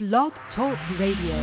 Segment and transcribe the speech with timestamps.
[0.00, 1.36] Blog Talk Radio.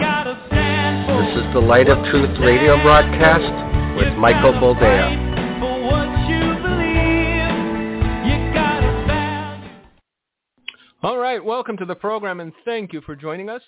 [0.00, 5.14] This is the Light of Truth radio broadcast with Michael Boldea.
[11.04, 13.62] All right, welcome to the program and thank you for joining us.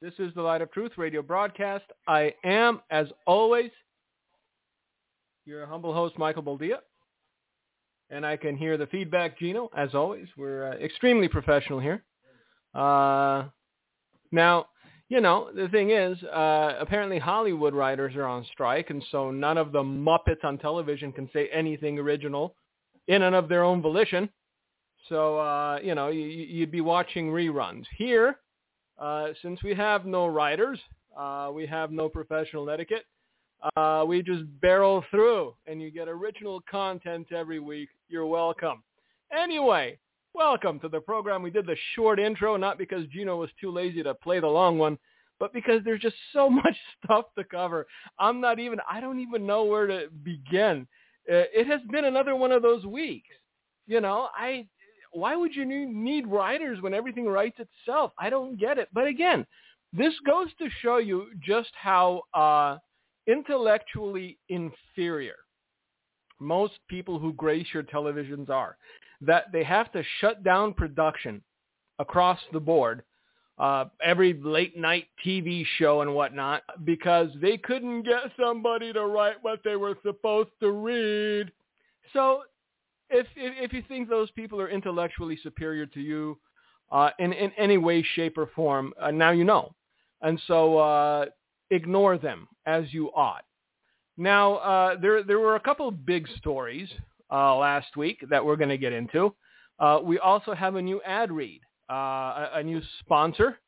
[0.00, 1.84] This is the Light of Truth radio broadcast.
[2.08, 3.70] I am, as always,
[5.44, 6.78] your humble host, Michael Boldea.
[8.10, 10.28] And I can hear the feedback, Gino, as always.
[10.36, 12.04] We're uh, extremely professional here.
[12.74, 13.44] Uh,
[14.30, 14.66] now,
[15.08, 19.58] you know, the thing is, uh, apparently Hollywood writers are on strike, and so none
[19.58, 22.54] of the Muppets on television can say anything original
[23.08, 24.28] in and of their own volition.
[25.08, 27.84] So, uh, you know, you, you'd be watching reruns.
[27.96, 28.38] Here,
[28.98, 30.78] uh, since we have no writers,
[31.16, 33.04] uh, we have no professional etiquette,
[33.76, 37.88] uh, we just barrel through and you get original content every week.
[38.08, 38.84] You're welcome.
[39.36, 39.98] Anyway,
[40.32, 41.42] welcome to the program.
[41.42, 44.78] We did the short intro, not because Gino was too lazy to play the long
[44.78, 44.96] one,
[45.40, 47.84] but because there's just so much stuff to cover.
[48.20, 50.86] I'm not even, I don't even know where to begin.
[51.28, 53.28] Uh, it has been another one of those weeks.
[53.88, 54.68] You know, I,
[55.10, 58.12] why would you need writers when everything writes itself?
[58.20, 58.88] I don't get it.
[58.92, 59.44] But again,
[59.92, 62.78] this goes to show you just how uh,
[63.26, 65.34] intellectually inferior
[66.38, 68.76] most people who grace your televisions are.
[69.20, 71.42] That they have to shut down production
[71.98, 73.02] across the board,
[73.58, 79.36] uh, every late night TV show and whatnot, because they couldn't get somebody to write
[79.42, 81.50] what they were supposed to read.
[82.12, 82.42] So
[83.08, 86.38] if, if, if you think those people are intellectually superior to you
[86.92, 89.74] uh, in, in any way, shape, or form, uh, now you know.
[90.22, 91.26] And so uh,
[91.70, 93.44] ignore them as you ought.
[94.16, 96.88] Now, uh, there, there were a couple of big stories
[97.30, 99.34] uh, last week that we're going to get into.
[99.78, 103.58] Uh, we also have a new ad read, uh, a, a, new sponsor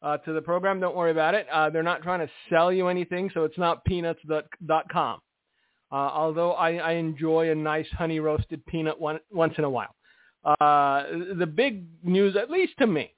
[0.00, 0.80] uh, to the program.
[0.80, 1.46] Don't worry about it.
[1.52, 5.20] Uh, they're not trying to sell you anything, so it's not peanuts.com.
[5.90, 9.94] although I, I, enjoy a nice honey roasted peanut one, once in a while.
[10.58, 13.14] the big news, at least to me,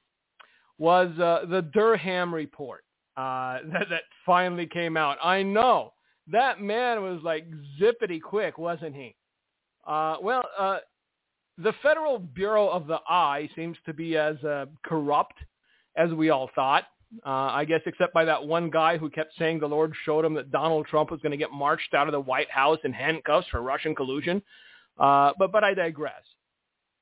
[0.78, 2.84] was the Durham report
[3.16, 5.18] uh, that, that finally came out.
[5.22, 5.93] I know
[6.30, 7.46] that man was like
[7.80, 9.14] zippity quick, wasn't he?
[9.86, 10.78] Uh, well, uh,
[11.58, 15.34] the Federal Bureau of the Eye seems to be as uh, corrupt
[15.96, 16.84] as we all thought.
[17.24, 20.34] Uh, I guess except by that one guy who kept saying the Lord showed him
[20.34, 23.46] that Donald Trump was going to get marched out of the White House in handcuffs
[23.48, 24.42] for Russian collusion.
[24.98, 26.22] Uh, but but I digress.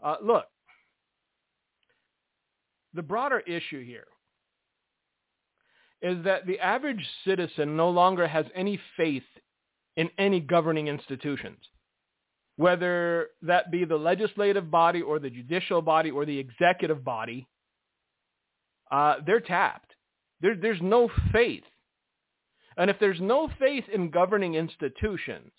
[0.03, 0.45] Uh, look,
[2.93, 4.05] the broader issue here
[6.03, 9.23] is that the average citizen no longer has any faith
[9.97, 11.59] in any governing institutions,
[12.57, 17.47] whether that be the legislative body or the judicial body or the executive body.
[18.91, 19.93] Uh, they're tapped.
[20.41, 21.63] There, there's no faith.
[22.77, 25.53] And if there's no faith in governing institutions,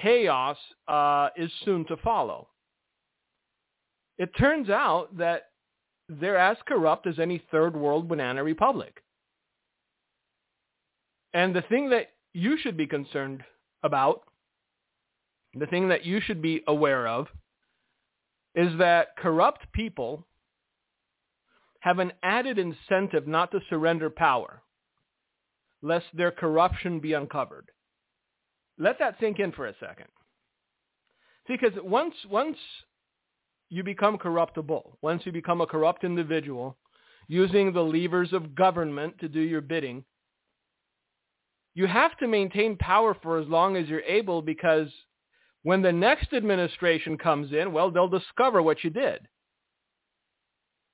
[0.00, 0.56] chaos
[0.88, 2.48] uh, is soon to follow.
[4.16, 5.44] It turns out that
[6.08, 9.02] they're as corrupt as any third world banana republic.
[11.32, 13.44] And the thing that you should be concerned
[13.82, 14.22] about,
[15.54, 17.26] the thing that you should be aware of,
[18.54, 20.26] is that corrupt people
[21.80, 24.62] have an added incentive not to surrender power,
[25.82, 27.70] lest their corruption be uncovered.
[28.78, 30.08] Let that sink in for a second.
[31.46, 32.58] See, because once, once
[33.70, 36.76] you become corruptible, once you become a corrupt individual,
[37.28, 40.04] using the levers of government to do your bidding,
[41.74, 44.88] you have to maintain power for as long as you're able because
[45.62, 49.20] when the next administration comes in, well, they'll discover what you did.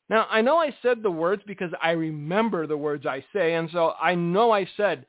[0.09, 3.69] Now, I know I said the words because I remember the words I say, and
[3.73, 5.07] so I know I said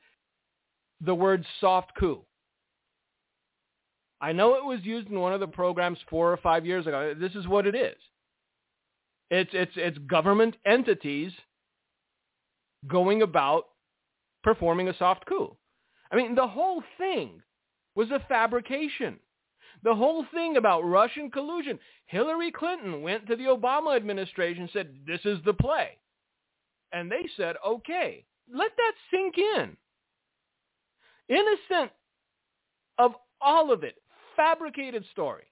[1.00, 2.24] the word soft coup.
[4.20, 7.14] I know it was used in one of the programs four or five years ago.
[7.18, 7.94] This is what it is.
[9.30, 11.30] It's, it's, it's government entities
[12.88, 13.66] going about
[14.42, 15.56] performing a soft coup.
[16.10, 17.42] I mean, the whole thing
[17.94, 19.18] was a fabrication.
[19.82, 21.78] The whole thing about Russian collusion.
[22.06, 25.98] Hillary Clinton went to the Obama administration and said, this is the play.
[26.92, 29.76] And they said, okay, let that sink in.
[31.28, 31.92] Innocent
[32.98, 33.96] of all of it,
[34.34, 35.44] fabricated story.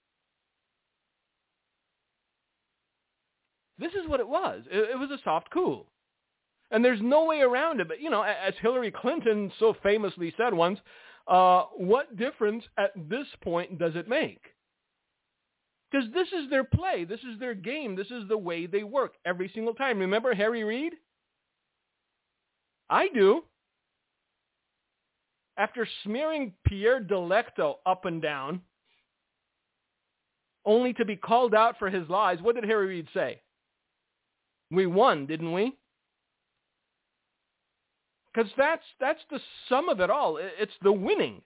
[3.79, 4.63] This is what it was.
[4.71, 5.85] It, was a soft coup.
[6.71, 7.89] And there's no way around it.
[7.89, 10.79] But, you know, as Hillary Clinton so famously said once,
[11.29, 14.41] uh, what difference at this point does it make?
[15.91, 17.05] Because this is their play.
[17.05, 17.95] This is their game.
[17.95, 19.99] This is the way they work every single time.
[19.99, 20.95] Remember Harry Reid?
[22.91, 23.43] I do.
[25.57, 28.61] After smearing Pierre Delecto up and down,
[30.65, 33.41] only to be called out for his lies, what did Harry Reid say?
[34.71, 35.77] We won, didn't we?
[38.37, 40.39] Because that's, that's the sum of it all.
[40.39, 41.41] It's the winning.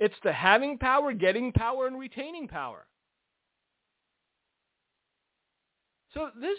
[0.00, 2.86] It's the having power, getting power, and retaining power.
[6.14, 6.58] So this,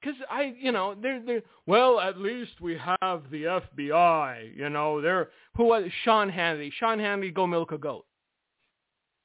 [0.00, 5.02] because I, you know, they're, they're, well, at least we have the FBI, you know,
[5.02, 6.72] they're, who was, Sean Hannity.
[6.72, 8.06] Sean Hannity, go milk a goat.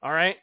[0.04, 0.36] All right?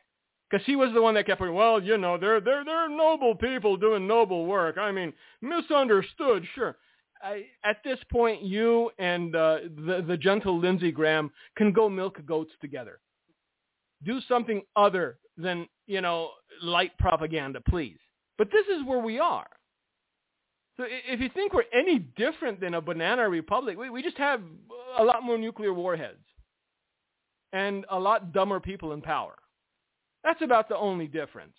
[0.48, 3.34] Because he was the one that kept going, well, you know, they're, they're, they're noble
[3.34, 4.78] people doing noble work.
[4.78, 5.12] I mean,
[5.42, 6.76] misunderstood, sure.
[7.22, 12.20] I, at this point, you and uh, the, the gentle Lindsey Graham can go milk
[12.26, 13.00] goats together.
[14.04, 16.30] Do something other than, you know,
[16.62, 17.98] light propaganda, please.
[18.38, 19.48] But this is where we are.
[20.76, 24.42] So if you think we're any different than a banana republic, we, we just have
[24.98, 26.18] a lot more nuclear warheads
[27.52, 29.34] and a lot dumber people in power.
[30.26, 31.54] That's about the only difference.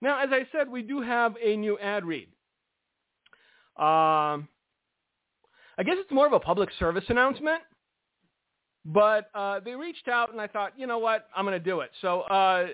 [0.00, 2.28] Now, as I said, we do have a new ad read.
[3.76, 4.48] Um,
[5.76, 7.60] I guess it's more of a public service announcement,
[8.86, 11.80] but uh, they reached out and I thought, you know what, I'm going to do
[11.80, 11.90] it.
[12.00, 12.68] So uh,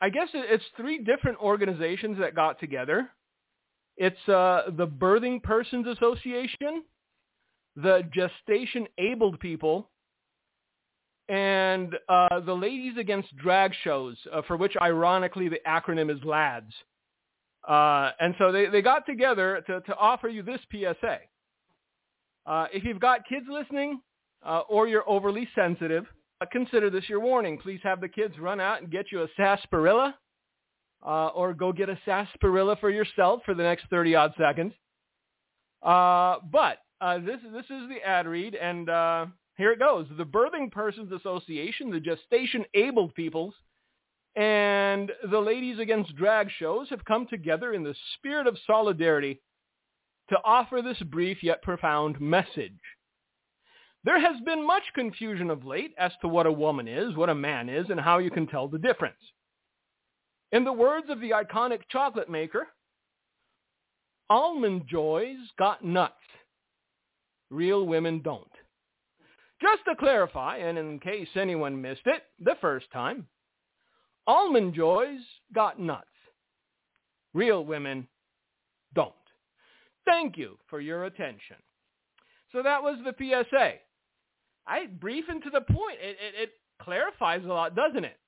[0.00, 3.10] I guess it's three different organizations that got together.
[3.96, 6.84] It's uh, the Birthing Persons Association,
[7.74, 9.90] the Gestation Abled People,
[11.28, 16.72] and uh, the Ladies Against Drag Shows, uh, for which ironically the acronym is LADS.
[17.66, 21.18] Uh, and so they, they got together to, to offer you this PSA.
[22.46, 24.00] Uh, if you've got kids listening
[24.44, 26.04] uh, or you're overly sensitive,
[26.42, 27.58] uh, consider this your warning.
[27.58, 30.14] Please have the kids run out and get you a sarsaparilla
[31.02, 34.74] or go get a sarsaparilla for yourself for the next 30 odd seconds.
[35.82, 36.78] but
[37.24, 38.88] this, this is the ad read, and
[39.56, 40.06] here it goes.
[40.16, 43.54] The Birthing Persons Association, the Gestation Abled Peoples,
[44.36, 49.40] and the Ladies Against Drag shows have come together in the spirit of solidarity
[50.28, 52.72] to offer this brief yet profound message.
[54.04, 57.34] There has been much confusion of late as to what a woman is, what a
[57.34, 59.16] man is, and how you can tell the difference.
[60.52, 62.66] In the words of the iconic chocolate maker,
[64.28, 66.14] almond joys got nuts.
[67.50, 68.46] Real women don't.
[69.74, 73.26] Just to clarify, and in case anyone missed it the first time,
[74.24, 75.18] almond joys
[75.52, 76.06] got nuts.
[77.32, 78.06] Real women
[78.94, 79.12] don't.
[80.04, 81.56] Thank you for your attention.
[82.52, 83.72] So that was the PSA.
[84.68, 85.98] I brief and to the point.
[86.00, 86.50] It, it, it
[86.80, 88.18] clarifies a lot, doesn't it?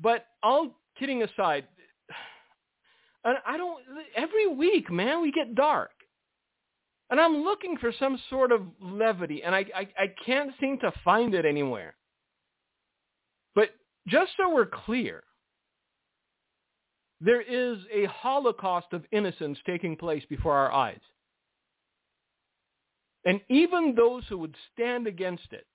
[0.00, 1.66] But all kidding aside,
[3.24, 3.82] I don't.
[4.16, 5.90] Every week, man, we get dark.
[7.10, 10.92] And I'm looking for some sort of levity, and I, I, I can't seem to
[11.04, 11.96] find it anywhere.
[13.54, 13.70] But
[14.06, 15.22] just so we're clear,
[17.20, 21.00] there is a holocaust of innocence taking place before our eyes.
[23.24, 25.66] And even those who would stand against it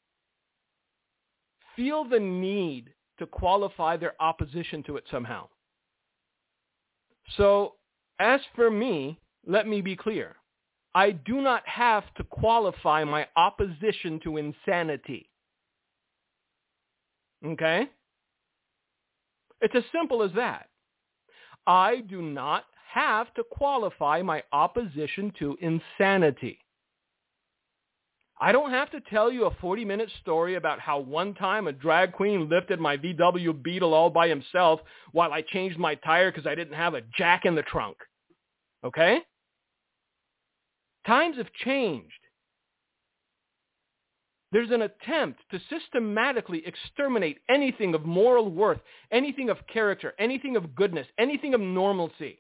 [1.76, 5.48] feel the need to qualify their opposition to it somehow.
[7.38, 7.76] So
[8.20, 10.36] as for me, let me be clear.
[10.96, 15.30] I do not have to qualify my opposition to insanity.
[17.46, 17.90] Okay?
[19.62, 20.68] It's as simple as that.
[21.66, 26.60] I do not have to qualify my opposition to insanity.
[28.40, 32.12] I don't have to tell you a 40-minute story about how one time a drag
[32.12, 34.82] queen lifted my VW Beetle all by himself
[35.12, 37.98] while I changed my tire because I didn't have a jack in the trunk.
[38.84, 39.20] Okay?
[41.06, 42.14] Times have changed.
[44.54, 48.80] There's an attempt to systematically exterminate anything of moral worth,
[49.12, 52.40] anything of character, anything of goodness, anything of normalcy.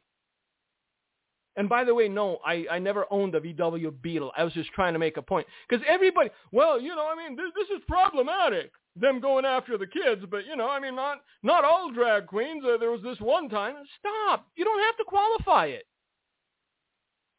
[1.55, 4.31] And by the way, no, I, I never owned a VW Beetle.
[4.37, 5.47] I was just trying to make a point.
[5.67, 9.87] Because everybody, well, you know, I mean, this, this is problematic, them going after the
[9.87, 10.23] kids.
[10.29, 12.63] But, you know, I mean, not, not all drag queens.
[12.63, 13.75] Uh, there was this one time.
[13.99, 14.47] Stop.
[14.55, 15.85] You don't have to qualify it.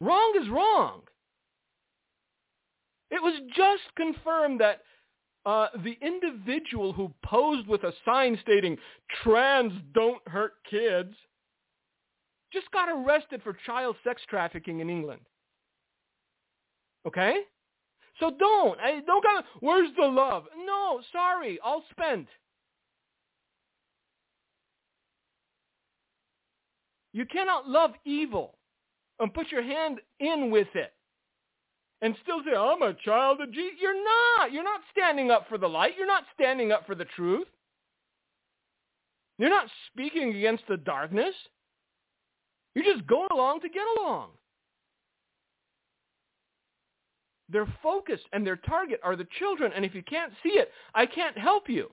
[0.00, 1.02] Wrong is wrong.
[3.14, 4.80] It was just confirmed that
[5.46, 8.76] uh, the individual who posed with a sign stating
[9.22, 11.14] trans don't hurt kids
[12.52, 15.20] just got arrested for child sex trafficking in England.
[17.06, 17.36] Okay?
[18.18, 18.80] So don't.
[18.80, 20.46] I don't got where's the love?
[20.66, 22.26] No, sorry, all spent.
[27.12, 28.58] You cannot love evil
[29.20, 30.93] and put your hand in with it
[32.04, 33.78] and still say, I'm a child of Jesus.
[33.80, 34.52] You're not.
[34.52, 35.94] You're not standing up for the light.
[35.96, 37.46] You're not standing up for the truth.
[39.38, 41.34] You're not speaking against the darkness.
[42.74, 44.28] You're just going along to get along.
[47.48, 51.06] Their focus and their target are the children, and if you can't see it, I
[51.06, 51.90] can't help you.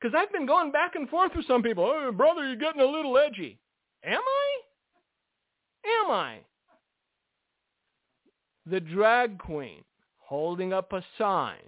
[0.00, 1.84] Because I've been going back and forth with some people.
[1.84, 3.58] Oh, brother, you're getting a little edgy.
[4.04, 4.60] Am I?
[6.04, 6.38] Am I?
[8.68, 9.84] The drag queen
[10.18, 11.62] holding up a sign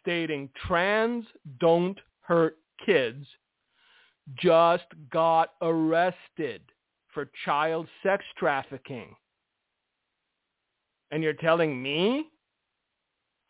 [0.00, 1.24] stating trans
[1.60, 3.26] don't hurt kids
[4.34, 6.62] just got arrested
[7.12, 9.14] for child sex trafficking.
[11.10, 12.26] And you're telling me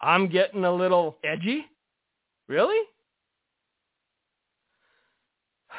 [0.00, 1.64] I'm getting a little edgy?
[2.48, 2.80] Really?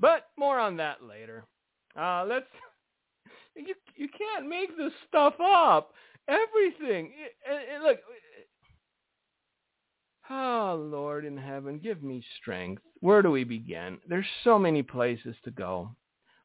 [0.00, 1.44] But more on that later.
[1.98, 2.46] Uh, let's.
[3.56, 5.92] You you can't make this stuff up.
[6.28, 7.12] Everything.
[7.48, 7.98] And, look.
[10.30, 12.82] Oh Lord in heaven, give me strength.
[13.00, 13.98] Where do we begin?
[14.06, 15.90] There's so many places to go.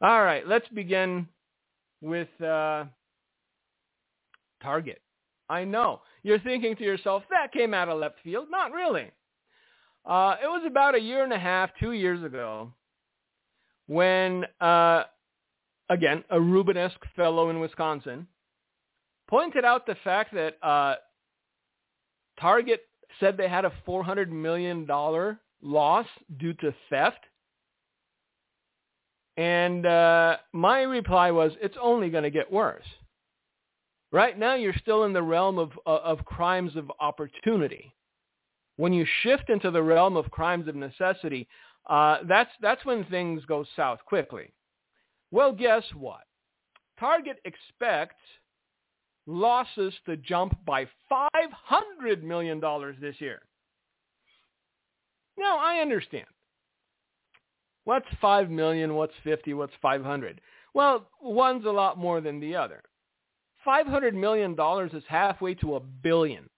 [0.02, 1.28] All right, let's begin
[2.02, 2.86] with uh,
[4.62, 5.02] Target.
[5.50, 8.48] I know you're thinking to yourself that came out of left field.
[8.50, 9.12] Not really.
[10.06, 12.74] Uh, it was about a year and a half, two years ago,
[13.88, 15.04] when, uh,
[15.90, 18.28] again, a Rubenesque fellow in Wisconsin
[19.34, 20.94] pointed out the fact that uh,
[22.40, 22.82] Target
[23.20, 26.06] said they had a $400 million loss
[26.38, 27.18] due to theft.
[29.36, 32.86] And uh, my reply was, it's only going to get worse.
[34.12, 37.92] Right now, you're still in the realm of, of crimes of opportunity.
[38.78, 41.48] When you shift into the realm of crimes of necessity,
[41.90, 44.54] uh, that's, that's when things go south quickly.
[45.32, 46.22] Well, guess what?
[47.00, 48.22] Target expects
[49.26, 52.62] losses to jump by $500 million
[53.00, 53.42] this year.
[55.38, 56.26] Now, I understand.
[57.86, 58.96] What's 5 million?
[58.96, 59.54] What's 50?
[59.54, 60.42] What's 500?
[60.74, 62.82] Well, one's a lot more than the other.
[63.66, 64.56] $500 million
[64.94, 66.50] is halfway to a billion.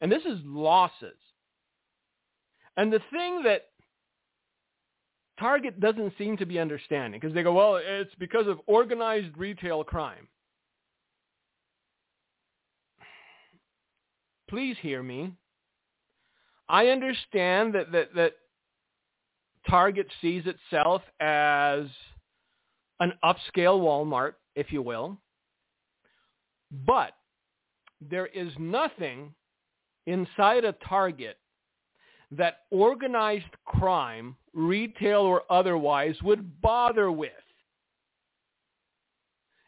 [0.00, 1.16] And this is losses.
[2.76, 3.62] And the thing that
[5.38, 9.84] Target doesn't seem to be understanding because they go, well, it's because of organized retail
[9.84, 10.28] crime.
[14.48, 15.32] Please hear me.
[16.68, 18.32] I understand that, that, that
[19.68, 21.86] Target sees itself as
[23.00, 25.18] an upscale Walmart, if you will.
[26.86, 27.12] But
[28.00, 29.34] there is nothing
[30.06, 31.38] inside a Target
[32.32, 37.30] that organized crime, retail or otherwise, would bother with.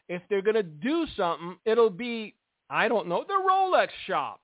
[0.09, 2.35] If they're going to do something, it'll be,
[2.71, 4.41] I don't know, the Rolex shop,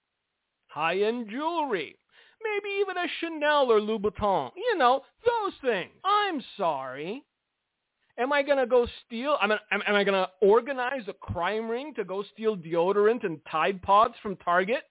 [0.74, 1.96] high-end jewelry,
[2.42, 4.50] maybe even a Chanel or Louboutin.
[4.56, 5.92] You know, those things.
[6.04, 7.22] I'm sorry.
[8.18, 9.36] Am I going to go steal?
[9.40, 13.38] I, am, am I going to organize a crime ring to go steal deodorant and
[13.50, 14.82] Tide Pods from Target?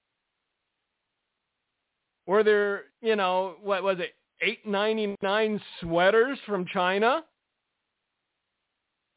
[2.28, 7.24] Were there, you know, what was it, eight ninety nine sweaters from China?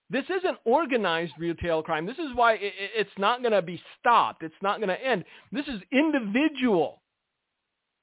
[0.08, 2.06] This isn't organized retail crime.
[2.06, 4.42] This is why it, it's not going to be stopped.
[4.42, 5.25] It's not going to end.
[5.50, 7.02] This is individual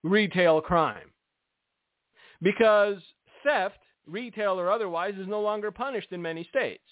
[0.03, 1.12] retail crime.
[2.41, 2.98] Because
[3.43, 6.83] theft, retail or otherwise, is no longer punished in many states.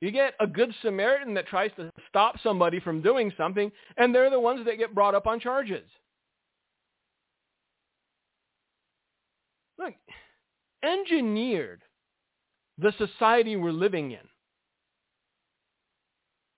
[0.00, 4.30] You get a good Samaritan that tries to stop somebody from doing something, and they're
[4.30, 5.88] the ones that get brought up on charges.
[9.78, 9.94] Look,
[10.82, 11.82] engineered
[12.78, 14.18] the society we're living in.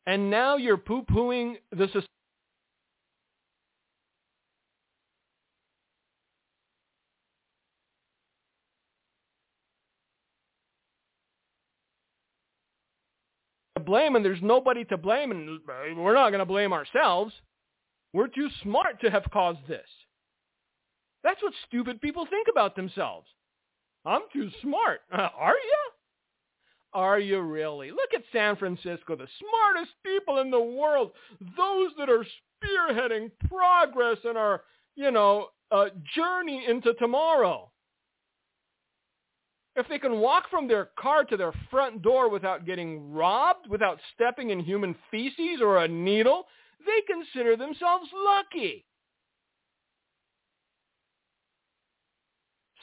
[0.06, 2.06] And now you're poo-pooing the society
[13.90, 15.58] blame and there's nobody to blame and
[15.96, 17.32] we're not going to blame ourselves.
[18.12, 19.86] We're too smart to have caused this.
[21.24, 23.26] That's what stupid people think about themselves.
[24.04, 25.00] I'm too smart.
[25.12, 25.99] Uh, are you?
[26.92, 27.90] Are you really?
[27.90, 31.12] Look at San Francisco, the smartest people in the world,
[31.56, 32.26] those that are
[32.62, 34.62] spearheading progress in our,
[34.96, 37.70] you know, uh, journey into tomorrow.
[39.76, 44.00] If they can walk from their car to their front door without getting robbed, without
[44.14, 46.46] stepping in human feces or a needle,
[46.84, 48.84] they consider themselves lucky.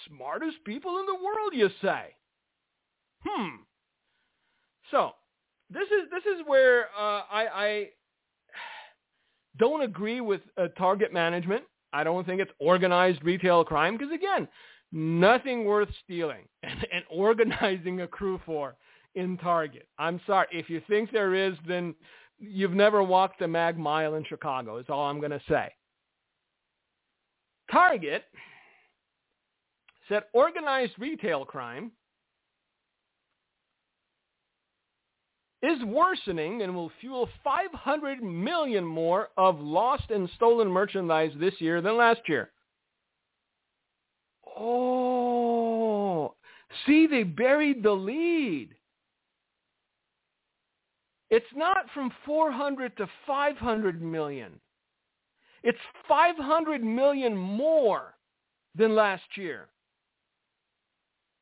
[0.07, 2.15] Smartest people in the world, you say?
[3.25, 3.66] Hmm.
[4.91, 5.11] So
[5.69, 7.87] this is this is where uh, I, I
[9.57, 11.63] don't agree with uh, target management.
[11.93, 14.47] I don't think it's organized retail crime because again,
[14.91, 18.75] nothing worth stealing and, and organizing a crew for
[19.15, 19.87] in Target.
[19.97, 20.47] I'm sorry.
[20.51, 21.95] If you think there is, then
[22.39, 25.73] you've never walked a Mag Mile in Chicago is all I'm going to say.
[27.71, 28.23] Target
[30.07, 31.91] said organized retail crime
[35.67, 41.81] is worsening and will fuel 500 million more of lost and stolen merchandise this year
[41.81, 42.51] than last year.
[44.57, 46.33] Oh,
[46.85, 48.69] see, they buried the lead.
[51.29, 54.59] It's not from 400 to 500 million.
[55.63, 58.15] It's 500 million more
[58.75, 59.67] than last year.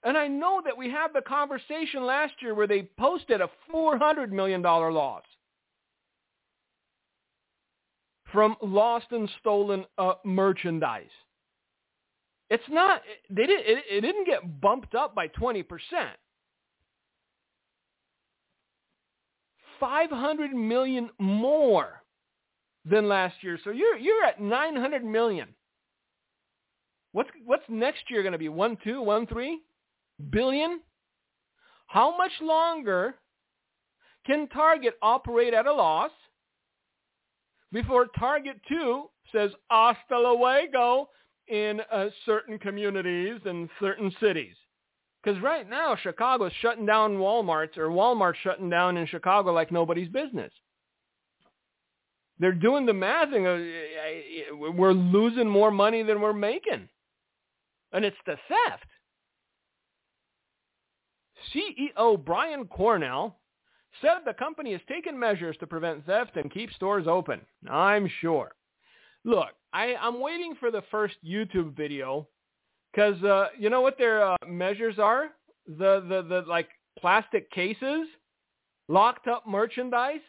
[0.05, 4.29] And I know that we had the conversation last year where they posted a $400
[4.29, 5.23] million loss
[8.31, 11.09] from lost and stolen uh, merchandise.
[12.51, 15.65] It's not, they did, it, it didn't get bumped up by 20%.
[19.79, 22.03] 500 million more
[22.85, 23.57] than last year.
[23.63, 25.47] So you're, you're at 900 million.
[27.11, 28.49] What's, what's next year going to be?
[28.49, 29.61] One, two, one, three?
[30.31, 30.81] Billion?
[31.87, 33.15] How much longer
[34.25, 36.11] can Target operate at a loss
[37.71, 41.09] before Target 2 says hasta luego
[41.47, 44.55] in uh, certain communities and certain cities?
[45.23, 50.09] Because right now, Chicago's shutting down Walmart's or Walmart's shutting down in Chicago like nobody's
[50.09, 50.51] business.
[52.37, 53.43] They're doing the mathing.
[54.77, 56.89] we're losing more money than we're making.
[57.91, 58.85] And it's the theft.
[61.53, 63.37] CEO Brian Cornell
[64.01, 67.41] said the company has taken measures to prevent theft and keep stores open.
[67.69, 68.53] I'm sure.
[69.23, 72.27] Look, I, I'm waiting for the first YouTube video
[72.93, 75.29] because uh, you know what their uh, measures are?
[75.67, 78.07] The, the, the like plastic cases,
[78.87, 80.21] locked up merchandise,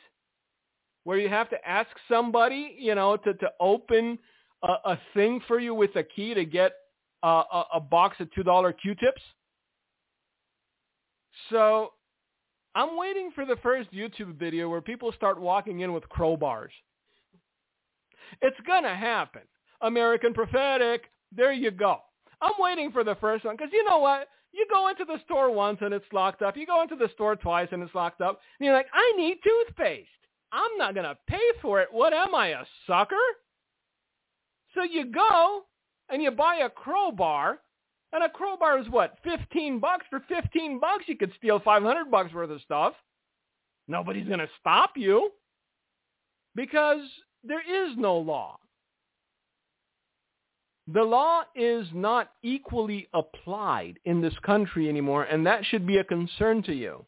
[1.05, 4.19] where you have to ask somebody, you know, to, to open
[4.63, 6.73] a, a thing for you with a key to get
[7.23, 9.23] uh, a, a box of $2 Q-tips.
[11.51, 11.93] So
[12.75, 16.71] I'm waiting for the first YouTube video where people start walking in with crowbars.
[18.43, 19.43] It's going to happen.
[19.81, 21.99] American Prophetic, there you go.
[22.41, 24.29] I'm waiting for the first one because you know what?
[24.53, 26.57] You go into the store once and it's locked up.
[26.57, 28.41] You go into the store twice and it's locked up.
[28.59, 30.09] And you're like, I need toothpaste.
[30.53, 31.89] I'm not going to pay for it.
[31.91, 33.15] What am I, a sucker?
[34.75, 35.63] So you go
[36.09, 37.59] and you buy a crowbar
[38.13, 39.19] and a crowbar is what?
[39.25, 40.07] 15 bucks?
[40.11, 42.95] For 15 bucks, you could steal 500 bucks worth of stuff.
[43.89, 45.31] Nobody's going to stop you
[46.55, 47.01] because
[47.45, 48.59] there is no law.
[50.93, 56.05] The law is not equally applied in this country anymore, and that should be a
[56.05, 57.05] concern to you.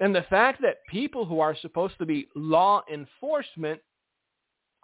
[0.00, 3.80] And the fact that people who are supposed to be law enforcement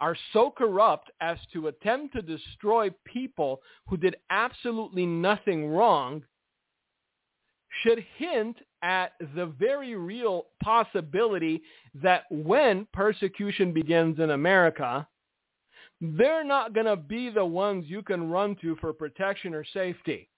[0.00, 6.22] are so corrupt as to attempt to destroy people who did absolutely nothing wrong
[7.82, 11.62] should hint at the very real possibility
[11.94, 15.06] that when persecution begins in America,
[16.00, 20.28] they're not going to be the ones you can run to for protection or safety.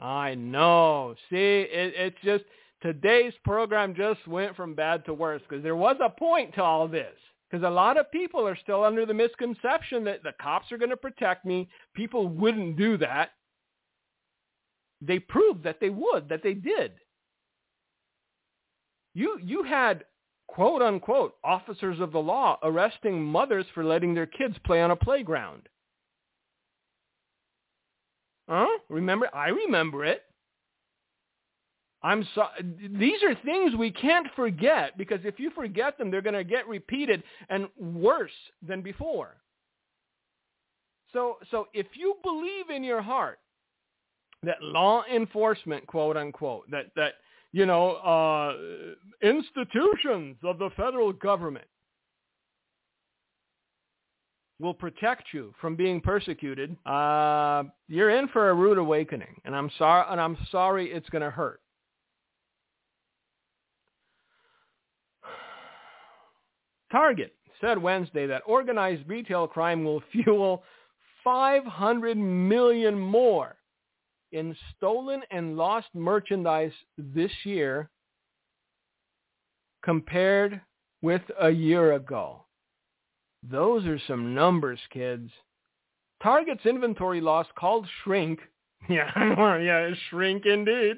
[0.00, 1.14] I know.
[1.30, 2.44] See, it, it's just
[2.82, 6.88] today's program just went from bad to worse because there was a point to all
[6.88, 7.14] this.
[7.50, 10.90] Because a lot of people are still under the misconception that the cops are going
[10.90, 11.68] to protect me.
[11.94, 13.30] People wouldn't do that.
[15.02, 16.92] They proved that they would, that they did.
[19.14, 20.04] You, you had
[20.48, 24.96] quote unquote officers of the law arresting mothers for letting their kids play on a
[24.96, 25.68] playground.
[28.48, 28.66] Huh?
[28.88, 29.28] Remember?
[29.34, 30.22] I remember it.
[32.04, 32.46] I'm so,
[32.98, 36.66] these are things we can't forget because if you forget them, they're going to get
[36.66, 38.30] repeated and worse
[38.66, 39.36] than before.
[41.12, 43.38] So, so if you believe in your heart
[44.42, 47.14] that law enforcement, quote unquote, that, that
[47.52, 48.54] you know, uh,
[49.26, 51.66] institutions of the federal government
[54.58, 59.70] will protect you from being persecuted, uh, you're in for a rude awakening, and I'm
[59.76, 61.60] sorry, and I'm sorry it's going to hurt.
[66.92, 70.62] Target said Wednesday that organized retail crime will fuel
[71.24, 73.56] 500 million more
[74.32, 77.90] in stolen and lost merchandise this year
[79.82, 80.60] compared
[81.00, 82.44] with a year ago.
[83.42, 85.30] Those are some numbers, kids.
[86.22, 88.38] Target's inventory loss called shrink,
[88.88, 89.10] yeah,
[89.58, 90.96] yeah, shrink indeed,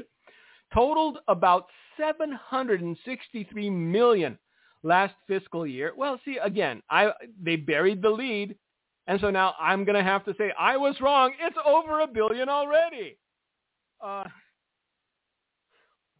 [0.72, 4.38] totaled about 763 million
[4.84, 5.92] last fiscal year.
[5.96, 7.10] Well, see, again, I
[7.42, 8.56] they buried the lead,
[9.08, 11.32] and so now I'm going to have to say I was wrong.
[11.40, 13.18] It's over a billion already.
[14.00, 14.24] Uh,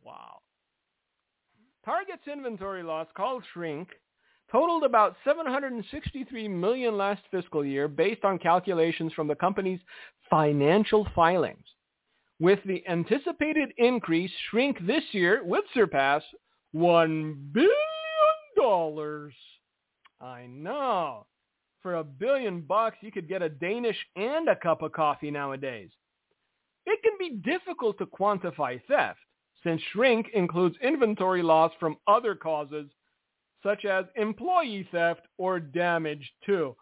[0.03, 0.39] wow.
[1.85, 3.89] Target's inventory loss, called shrink,
[4.51, 9.81] totaled about 763 million last fiscal year based on calculations from the company's
[10.31, 11.65] financial filings.
[12.41, 16.23] With the anticipated increase, shrink this year would surpass
[16.73, 17.71] 1 billion
[18.65, 19.35] dollars.
[20.21, 21.27] I know.
[21.83, 25.91] For a billion bucks, you could get a Danish and a cup of coffee nowadays.
[26.87, 29.19] It can be difficult to quantify theft
[29.63, 32.91] since shrink includes inventory loss from other causes
[33.63, 36.75] such as employee theft or damage too.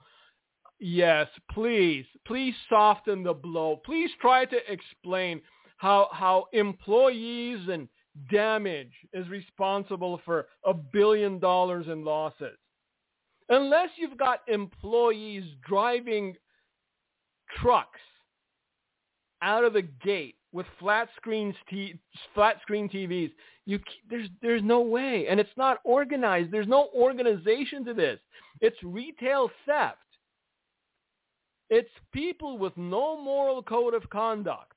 [0.78, 3.80] Yes, please, please soften the blow.
[3.84, 5.40] Please try to explain
[5.76, 7.88] how, how employees and
[8.30, 12.58] damage is responsible for a billion dollars in losses.
[13.48, 16.34] Unless you've got employees driving
[17.60, 18.00] trucks
[19.42, 21.98] out of the gate with flat screens, t-
[22.34, 23.32] flat screen TVs.
[23.64, 26.50] You there's there's no way, and it's not organized.
[26.50, 28.18] There's no organization to this.
[28.60, 29.98] It's retail theft.
[31.70, 34.71] It's people with no moral code of conduct.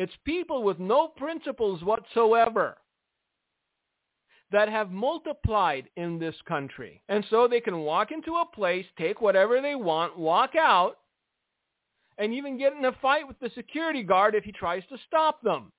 [0.00, 2.78] It's people with no principles whatsoever
[4.50, 7.02] that have multiplied in this country.
[7.10, 10.96] And so they can walk into a place, take whatever they want, walk out,
[12.16, 15.42] and even get in a fight with the security guard if he tries to stop
[15.42, 15.70] them.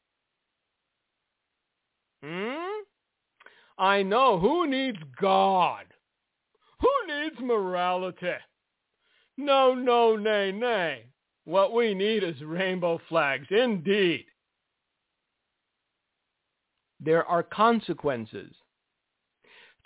[2.23, 2.83] Hmm?
[3.79, 4.37] I know.
[4.37, 5.85] Who needs God?
[6.79, 8.33] Who needs morality?
[9.35, 11.05] No, no, nay, nay.
[11.51, 14.25] What we need is rainbow flags, indeed.
[16.99, 18.53] There are consequences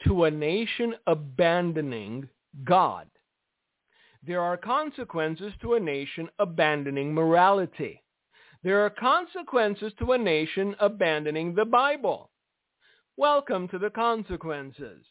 [0.05, 2.29] to a nation abandoning
[2.63, 3.07] God
[4.27, 8.01] there are consequences to a nation abandoning morality.
[8.63, 12.31] There are consequences to a nation abandoning the Bible.
[13.17, 15.05] Welcome to the consequences.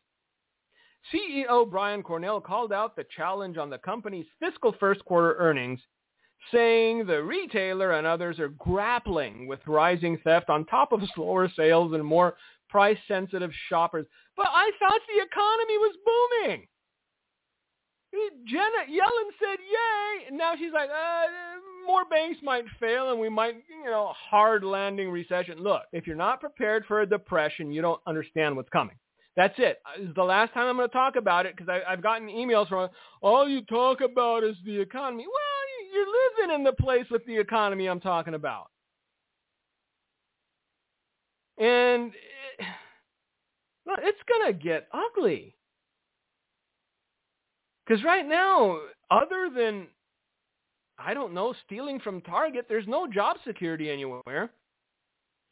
[1.12, 5.78] CEO Brian Cornell called out the challenge on the company's fiscal first quarter earnings,
[6.52, 11.92] saying the retailer and others are grappling with rising theft on top of slower sales
[11.92, 12.36] and more
[12.68, 14.06] price-sensitive shoppers.
[14.36, 16.66] But I thought the economy was booming.
[18.46, 21.26] Janet Yellen said yay, and now she's like, uh,
[21.86, 25.58] more banks might fail and we might, you know, hard landing recession.
[25.58, 28.96] Look, if you're not prepared for a depression, you don't understand what's coming.
[29.36, 29.80] That's it.
[29.98, 32.68] This is the last time I'm going to talk about it because I've gotten emails
[32.68, 32.88] from,
[33.20, 35.24] all you talk about is the economy.
[35.26, 35.53] Well,
[35.94, 38.66] you're living in the place with the economy I'm talking about.
[41.58, 42.12] And
[43.86, 45.54] well, it's going to get ugly.
[47.86, 48.78] Because right now,
[49.10, 49.86] other than,
[50.98, 54.50] I don't know, stealing from Target, there's no job security anywhere.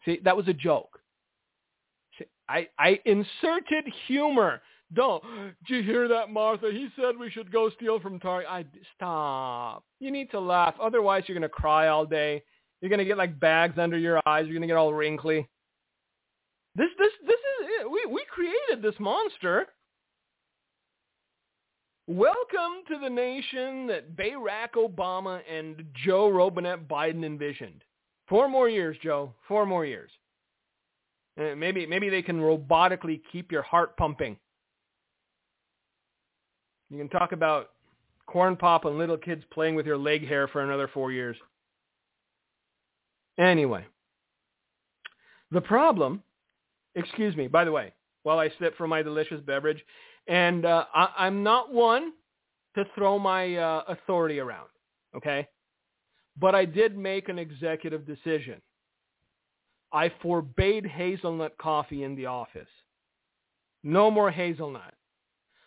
[0.05, 0.99] See, that was a joke.
[2.49, 4.61] I, I inserted humor.
[4.95, 5.23] Don't.
[5.67, 6.71] Did you hear that, Martha?
[6.71, 8.51] He said we should go steal from Target.
[8.51, 9.85] I stop.
[10.01, 10.75] You need to laugh.
[10.81, 12.43] Otherwise, you're to cry all day.
[12.81, 14.47] You're to get like bags under your eyes.
[14.47, 15.49] You're to get all wrinkly.
[16.75, 17.91] This, this, this is it.
[17.91, 19.67] We, we created this monster.
[22.09, 27.85] Welcome to the nation that Barack Obama and Joe Robinette Biden envisioned.
[28.29, 29.33] Four more years, Joe.
[29.47, 30.11] Four more years.
[31.41, 34.37] Uh, maybe maybe they can robotically keep your heart pumping.
[36.93, 37.71] You can talk about
[38.27, 41.37] corn pop and little kids playing with your leg hair for another four years.
[43.39, 43.87] Anyway,
[45.51, 46.23] the problem,
[46.95, 49.83] excuse me, by the way, while I sip from my delicious beverage,
[50.29, 52.13] and uh, I, am not one
[52.75, 54.69] to throw my uh, authority around,
[55.17, 55.49] okay?
[56.39, 58.61] But I did make an executive decision.
[59.95, 62.69] I forbade hazelnut coffee in the office.
[63.83, 64.93] No more hazelnut.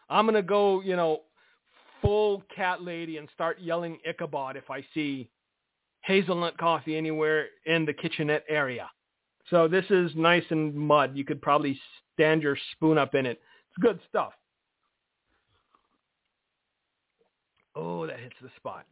[0.10, 1.22] I'm gonna go, you know,
[2.02, 5.30] full cat lady and start yelling Ichabod if I see
[6.02, 8.90] hazelnut coffee anywhere in the kitchenette area.
[9.50, 11.16] So this is nice and mud.
[11.16, 11.80] You could probably
[12.14, 13.42] stand your spoon up in it.
[13.70, 14.34] It's good stuff.
[17.76, 18.86] Oh, that hits the spot.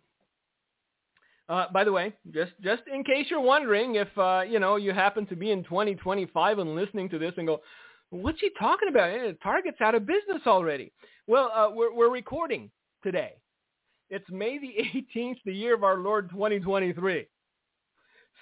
[1.50, 4.94] Uh, by the way, just just in case you're wondering if uh, you know you
[4.94, 7.62] happen to be in 2025 and listening to this and go,
[8.14, 9.40] "What's he talking about?
[9.42, 10.92] Target's out of business already."
[11.28, 12.70] Well, uh, we're we're recording
[13.02, 13.34] today.
[14.10, 14.76] It's May the
[15.18, 17.28] 18th, the year of our Lord 2023.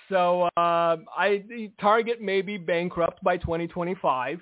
[0.10, 1.44] So uh, I
[1.80, 4.42] Target may be bankrupt by 2025,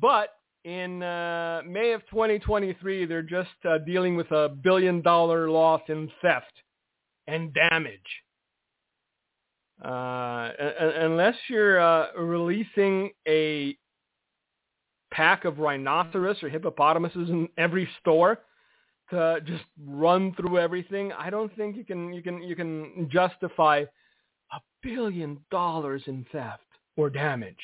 [0.00, 5.80] but in uh, May of 2023, they're just uh, dealing with a billion dollar loss
[5.88, 6.52] in theft
[7.26, 8.00] and damage.
[9.82, 10.50] Uh,
[10.98, 13.74] unless you're uh, releasing a
[15.10, 18.40] pack of rhinoceros or hippopotamuses in every store
[19.10, 23.84] to just run through everything, I don't think you can you can you can justify
[24.52, 26.62] a billion dollars in theft
[26.96, 27.58] or damage.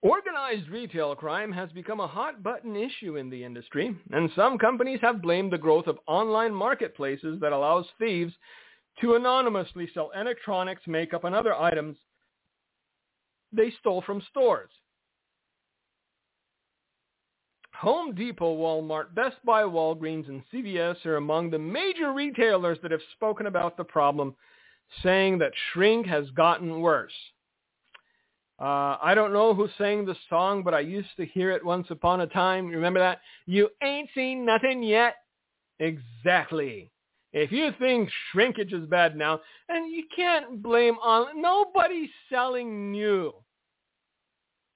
[0.00, 5.00] Organized retail crime has become a hot button issue in the industry, and some companies
[5.02, 8.32] have blamed the growth of online marketplaces that allows thieves
[9.00, 11.96] to anonymously sell electronics, makeup, and other items
[13.52, 14.70] they stole from stores.
[17.78, 23.00] Home Depot, Walmart, Best Buy, Walgreens, and CVS are among the major retailers that have
[23.12, 24.34] spoken about the problem,
[25.04, 27.12] saying that shrink has gotten worse.
[28.60, 31.86] Uh, I don't know who sang the song, but I used to hear it once
[31.90, 32.66] upon a time.
[32.66, 33.20] Remember that?
[33.46, 35.14] You ain't seen nothing yet.
[35.78, 36.90] Exactly.
[37.32, 43.32] If you think shrinkage is bad now, and you can't blame on nobody's selling new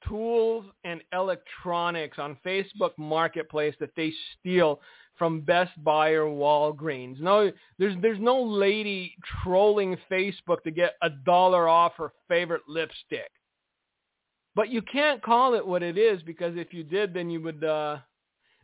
[0.09, 4.81] tools and electronics on Facebook Marketplace that they steal
[5.19, 7.21] from Best Buy or Walgreens.
[7.21, 13.31] No, there's there's no lady trolling Facebook to get a dollar off her favorite lipstick.
[14.55, 17.65] But you can't call it what it is because if you did, then you would
[17.65, 17.99] uh,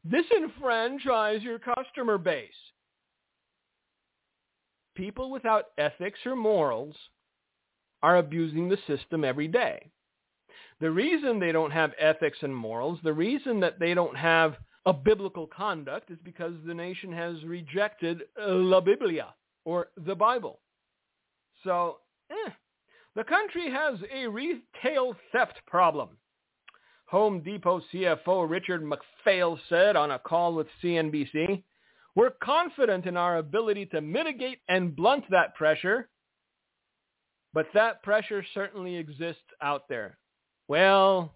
[0.06, 2.50] disenfranchise your customer base.
[4.94, 6.96] People without ethics or morals
[8.02, 9.90] are abusing the system every day.
[10.80, 14.92] The reason they don't have ethics and morals, the reason that they don't have a
[14.92, 20.60] biblical conduct is because the nation has rejected La Biblia or the Bible.
[21.64, 21.98] So,
[22.30, 22.50] eh,
[23.16, 26.10] the country has a retail theft problem.
[27.06, 31.64] Home Depot CFO Richard McPhail said on a call with CNBC,
[32.14, 36.08] we're confident in our ability to mitigate and blunt that pressure,
[37.52, 40.18] but that pressure certainly exists out there.
[40.68, 41.32] Well,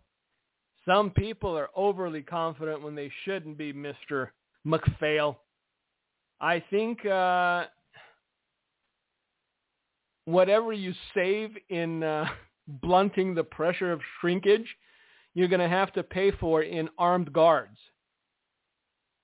[0.87, 4.29] some people are overly confident when they shouldn't be, Mr.
[4.66, 5.37] McPhail.
[6.40, 7.64] I think uh,
[10.27, 12.27] whatever you save in uh,
[12.66, 14.66] blunting the pressure of shrinkage,
[15.35, 17.79] you're going to have to pay for in armed guards.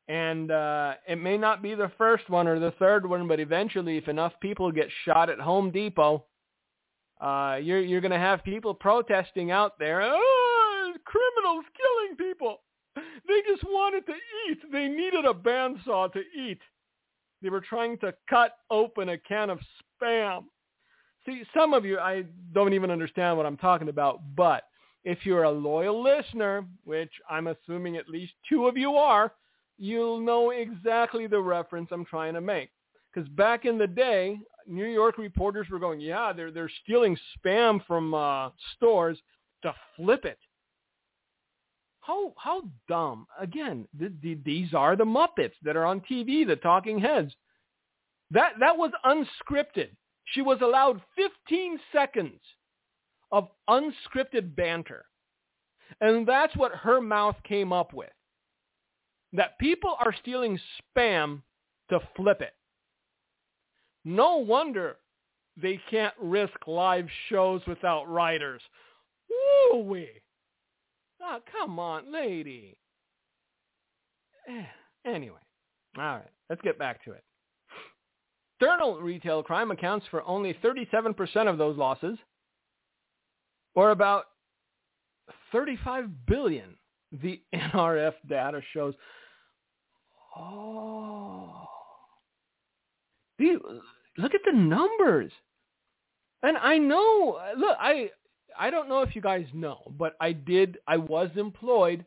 [0.09, 3.99] And uh, it may not be the first one or the third one, but eventually,
[3.99, 6.25] if enough people get shot at Home Depot,
[7.21, 10.03] uh, you're you're going to have people protesting out there.
[10.03, 12.61] Oh, criminals killing people.
[12.97, 14.15] They just wanted to
[14.49, 14.59] eat.
[14.73, 16.61] They needed a bandsaw to eat.
[17.43, 19.61] They were trying to cut open a can of
[20.03, 20.45] spam.
[21.25, 24.65] See, some of you, I don't even understand what I'm talking about, but
[25.05, 29.33] if you're a loyal listener, which I'm assuming at least two of you are,
[29.79, 32.71] you'll know exactly the reference I'm trying to make.
[33.13, 37.85] Because back in the day, New York reporters were going, yeah, they're, they're stealing spam
[37.87, 39.19] from uh, stores
[39.63, 40.39] to flip it.
[42.01, 43.27] How, how dumb.
[43.39, 47.35] Again, th- th- these are the Muppets that are on TV, the talking heads.
[48.31, 49.89] That, that was unscripted.
[50.25, 52.41] She was allowed 15 seconds
[53.33, 55.05] of unscripted banter.
[56.01, 58.11] And that's what her mouth came up with.
[59.33, 60.59] That people are stealing
[60.97, 61.43] spam
[61.91, 62.55] to flip it.
[64.09, 64.97] No wonder
[65.61, 68.63] they can't risk live shows without writers.
[69.29, 70.09] Woo-wee.
[71.21, 72.79] Oh, come on, lady.
[74.49, 74.65] Eh,
[75.05, 75.37] anyway,
[75.99, 77.23] all right, let's get back to it.
[78.59, 82.17] External retail crime accounts for only 37% of those losses,
[83.75, 84.25] or about
[85.53, 86.79] 35 billion.
[87.13, 88.95] The NRF data shows.
[90.35, 91.67] Oh,
[94.19, 95.33] look at the numbers.
[96.43, 98.11] And I know, look, I
[98.59, 100.79] I don't know if you guys know, but I did.
[100.87, 102.05] I was employed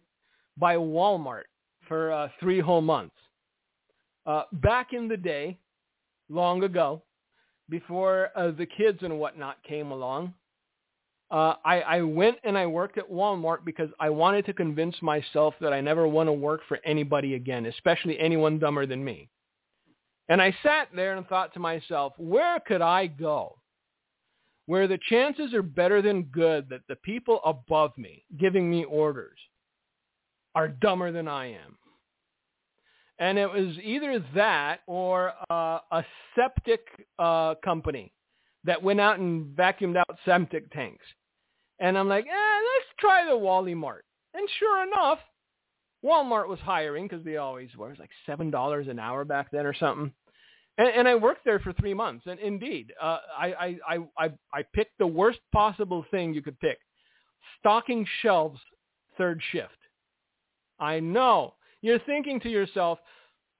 [0.57, 1.43] by Walmart
[1.87, 3.15] for uh, three whole months.
[4.25, 5.57] Uh, back in the day,
[6.29, 7.01] long ago,
[7.69, 10.33] before uh, the kids and whatnot came along,
[11.31, 15.53] uh, I, I went and I worked at Walmart because I wanted to convince myself
[15.61, 19.29] that I never want to work for anybody again, especially anyone dumber than me.
[20.29, 23.57] And I sat there and thought to myself, where could I go
[24.67, 29.37] where the chances are better than good that the people above me giving me orders
[30.55, 31.77] are dumber than I am?
[33.19, 36.03] And it was either that or uh, a
[36.35, 36.81] septic
[37.19, 38.13] uh, company
[38.63, 41.05] that went out and vacuumed out septic tanks.
[41.79, 44.05] And I'm like, eh, let's try the Wally Mart.
[44.33, 45.19] And sure enough,
[46.03, 47.87] Walmart was hiring because they always were.
[47.87, 50.11] It was like seven dollars an hour back then or something.
[50.77, 52.25] And, and I worked there for three months.
[52.25, 56.79] And indeed, uh, I, I, I, I picked the worst possible thing you could pick:
[57.59, 58.59] stocking shelves,
[59.17, 59.69] third shift.
[60.79, 62.99] I know you're thinking to yourself,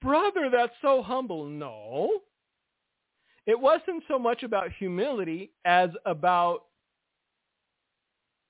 [0.00, 1.46] brother, that's so humble.
[1.46, 2.10] No,
[3.46, 6.62] it wasn't so much about humility as about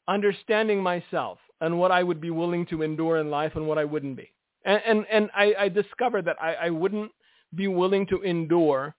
[0.09, 3.85] understanding myself and what I would be willing to endure in life and what I
[3.85, 4.31] wouldn't be.
[4.65, 7.11] And and, and I, I discovered that I, I wouldn't
[7.55, 8.95] be willing to endure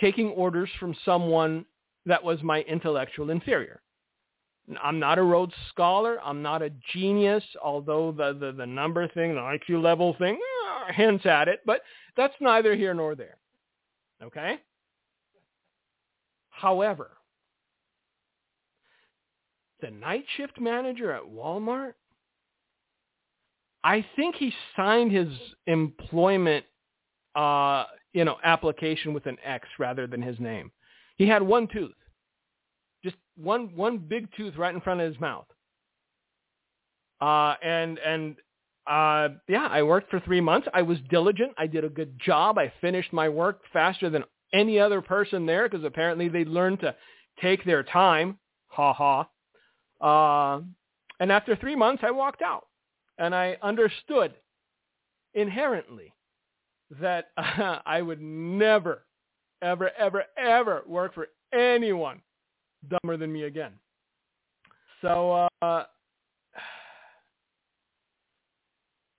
[0.00, 1.64] taking orders from someone
[2.04, 3.80] that was my intellectual inferior.
[4.82, 6.18] I'm not a Rhodes Scholar.
[6.24, 10.92] I'm not a genius, although the, the, the number thing, the IQ level thing, uh,
[10.92, 11.82] hints at it, but
[12.16, 13.36] that's neither here nor there.
[14.22, 14.56] Okay?
[16.50, 17.12] However,
[19.80, 21.94] the night shift manager at Walmart,
[23.84, 25.28] I think he signed his
[25.66, 26.64] employment,
[27.34, 30.72] uh, you know, application with an X rather than his name.
[31.16, 31.94] He had one tooth,
[33.04, 35.46] just one one big tooth right in front of his mouth.
[37.20, 38.36] Uh, and and
[38.86, 40.68] uh, yeah, I worked for three months.
[40.74, 41.52] I was diligent.
[41.58, 42.58] I did a good job.
[42.58, 46.94] I finished my work faster than any other person there because apparently they learned to
[47.40, 48.38] take their time.
[48.68, 49.28] Ha ha.
[50.00, 50.60] Uh,
[51.20, 52.66] and after three months, I walked out,
[53.18, 54.34] and I understood
[55.34, 56.12] inherently
[57.00, 59.02] that uh, I would never,
[59.62, 62.20] ever, ever, ever work for anyone
[62.88, 63.72] dumber than me again.
[65.02, 65.84] So uh,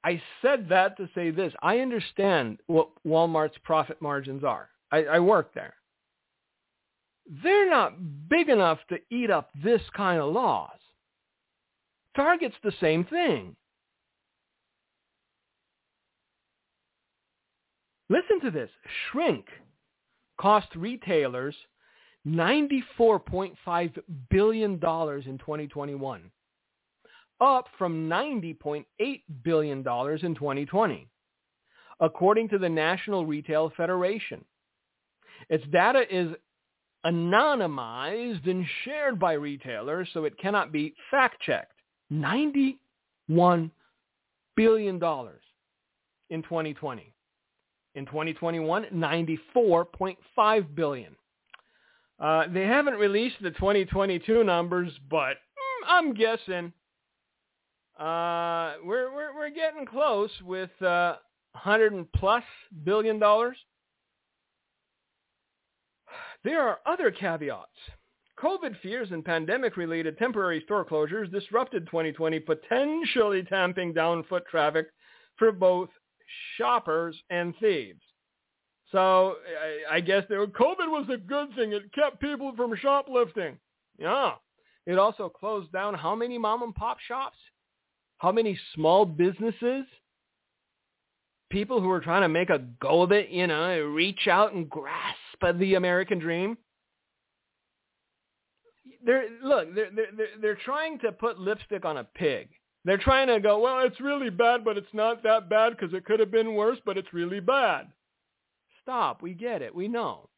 [0.04, 1.54] I said that to say this.
[1.62, 4.70] I understand what Walmart's profit margins are.
[4.92, 5.74] I, I work there.
[7.44, 10.72] They're not big enough to eat up this kind of loss.
[12.16, 13.56] Target's the same thing.
[18.10, 18.70] Listen to this.
[19.12, 19.46] Shrink
[20.40, 21.56] cost retailers
[22.26, 23.98] $94.5
[24.30, 26.32] billion in 2021,
[27.42, 28.86] up from $90.8
[29.44, 31.08] billion in 2020,
[32.00, 34.44] according to the National Retail Federation.
[35.50, 36.34] Its data is
[37.08, 41.74] anonymized and shared by retailers, so it cannot be fact-checked.
[42.12, 42.78] $91
[44.56, 45.00] billion in
[46.44, 47.14] 2020.
[47.96, 51.16] In 2021, 94.5 billion.
[52.20, 56.74] Uh, they haven't released the 2022 numbers, but mm, I'm guessing
[58.00, 61.16] uh, we're, we're we're getting close with uh,
[61.54, 62.44] 100 plus
[62.84, 63.58] billion dollars.
[66.48, 67.68] There are other caveats.
[68.42, 74.88] COVID fears and pandemic-related temporary store closures disrupted 2020, potentially tamping down foot traffic
[75.36, 75.90] for both
[76.56, 78.00] shoppers and thieves.
[78.94, 79.36] So
[79.92, 81.74] I, I guess COVID was a good thing.
[81.74, 83.58] It kept people from shoplifting.
[84.00, 84.36] Yeah.
[84.86, 87.36] It also closed down how many mom and pop shops?
[88.20, 89.84] How many small businesses?
[91.50, 94.70] People who were trying to make a go of it, you know, reach out and
[94.70, 96.58] grasp the American dream.
[99.06, 102.50] They're look, they're they're they're trying to put lipstick on a pig.
[102.86, 106.06] They're trying to go, well, it's really bad, but it's not that bad because it
[106.06, 107.88] could have been worse, but it's really bad.
[108.82, 109.22] Stop.
[109.22, 109.76] We get it.
[109.76, 110.30] We know.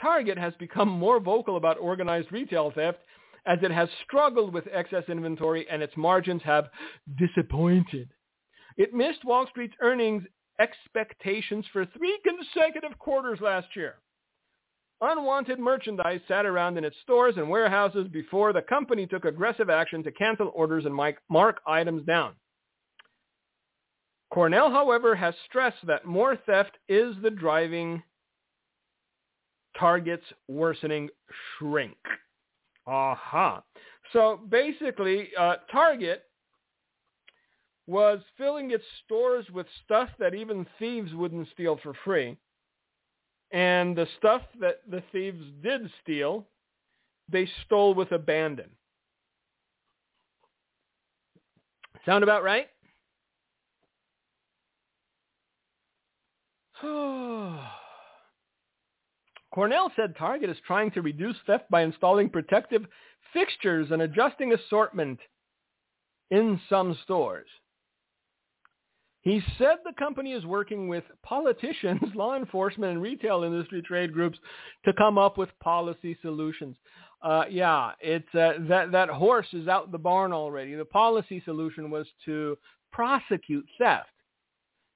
[0.00, 2.98] Target has become more vocal about organized retail theft
[3.46, 6.68] as it has struggled with excess inventory and its margins have
[7.18, 8.10] disappointed.
[8.76, 10.24] It missed Wall Street's earnings
[10.58, 13.96] expectations for three consecutive quarters last year.
[15.02, 20.02] Unwanted merchandise sat around in its stores and warehouses before the company took aggressive action
[20.02, 20.94] to cancel orders and
[21.30, 22.34] mark items down.
[24.30, 28.02] Cornell, however, has stressed that more theft is the driving
[29.78, 31.08] Target's worsening
[31.58, 31.96] shrink.
[32.86, 33.62] Aha.
[34.12, 36.24] So basically, uh, Target
[37.90, 42.36] was filling its stores with stuff that even thieves wouldn't steal for free.
[43.50, 46.46] And the stuff that the thieves did steal,
[47.28, 48.70] they stole with abandon.
[52.06, 52.68] Sound about right?
[59.52, 62.86] Cornell said Target is trying to reduce theft by installing protective
[63.32, 65.18] fixtures and adjusting assortment
[66.30, 67.48] in some stores.
[69.22, 74.38] He said the company is working with politicians, law enforcement, and retail industry trade groups
[74.84, 76.76] to come up with policy solutions.
[77.22, 80.74] Uh, yeah, it's uh, that that horse is out the barn already.
[80.74, 82.56] The policy solution was to
[82.92, 84.08] prosecute theft,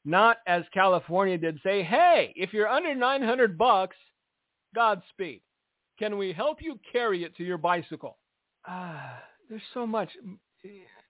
[0.07, 3.97] not as California did say, "Hey, if you're under 900 bucks,
[4.75, 5.43] Godspeed.
[5.99, 8.16] Can we help you carry it to your bicycle?"
[8.66, 10.09] Ah, there's so much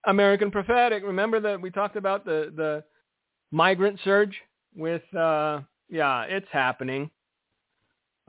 [0.05, 1.01] American prophetic.
[1.01, 2.83] Remember that we talked about the the
[3.55, 4.35] migrant surge
[4.75, 7.09] with uh yeah, it's happening.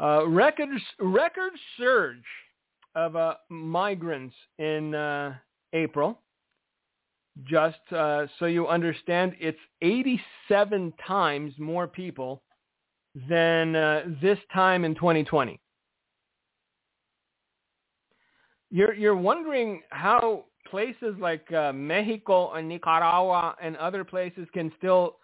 [0.01, 0.69] Uh record
[1.01, 2.29] record surge
[2.95, 5.35] of uh migrants in uh
[5.73, 6.21] April.
[7.45, 12.43] Just uh, so you understand, it's 87 times more people
[13.29, 15.61] than uh, this time in 2020.
[18.71, 25.17] You're you're wondering how places like uh, Mexico and Nicaragua and other places can still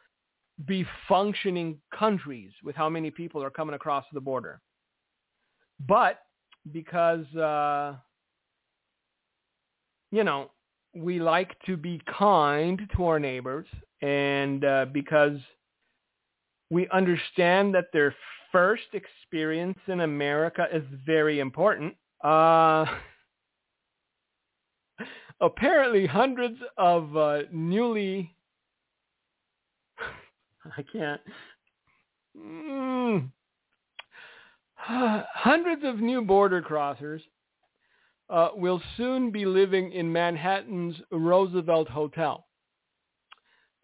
[0.67, 4.61] be functioning countries with how many people are coming across the border.
[5.87, 6.19] But
[6.71, 7.95] because, uh,
[10.11, 10.51] you know,
[10.95, 13.67] we like to be kind to our neighbors
[14.03, 15.39] and uh, because
[16.71, 18.15] we understand that their
[18.51, 21.95] first experience in America is very important.
[22.23, 22.85] Uh,
[25.43, 28.35] apparently hundreds of uh, newly
[30.65, 31.21] I can't
[32.37, 33.29] mm,
[34.77, 37.21] hundreds of new border crossers
[38.31, 42.47] uh, will soon be living in Manhattan's Roosevelt Hotel.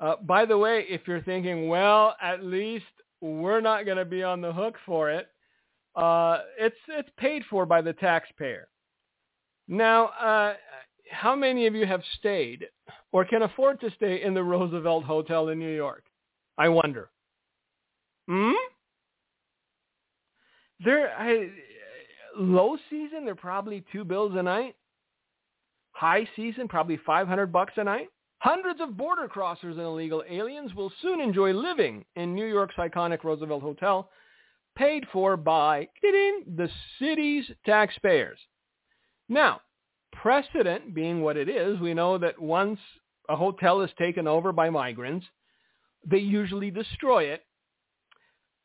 [0.00, 2.86] Uh, by the way, if you're thinking, well, at least
[3.20, 5.26] we're not going to be on the hook for it,
[5.96, 8.68] uh, it's it's paid for by the taxpayer.
[9.66, 10.54] Now, uh,
[11.11, 12.66] how many of you have stayed
[13.12, 16.04] or can afford to stay in the Roosevelt Hotel in New York?
[16.56, 17.11] I wonder.
[18.28, 18.52] Hmm?
[20.84, 21.50] There, I,
[22.36, 24.76] low season, they're probably two bills a night.
[25.92, 28.09] High season, probably 500 bucks a night.
[28.40, 33.24] Hundreds of border crossers and illegal aliens will soon enjoy living in New York's iconic
[33.24, 34.09] Roosevelt Hotel,
[34.76, 36.68] paid for by the
[37.00, 38.38] city's taxpayers.
[39.28, 39.61] Now,
[40.22, 42.78] precedent being what it is, we know that once
[43.28, 45.26] a hotel is taken over by migrants,
[46.04, 47.42] they usually destroy it.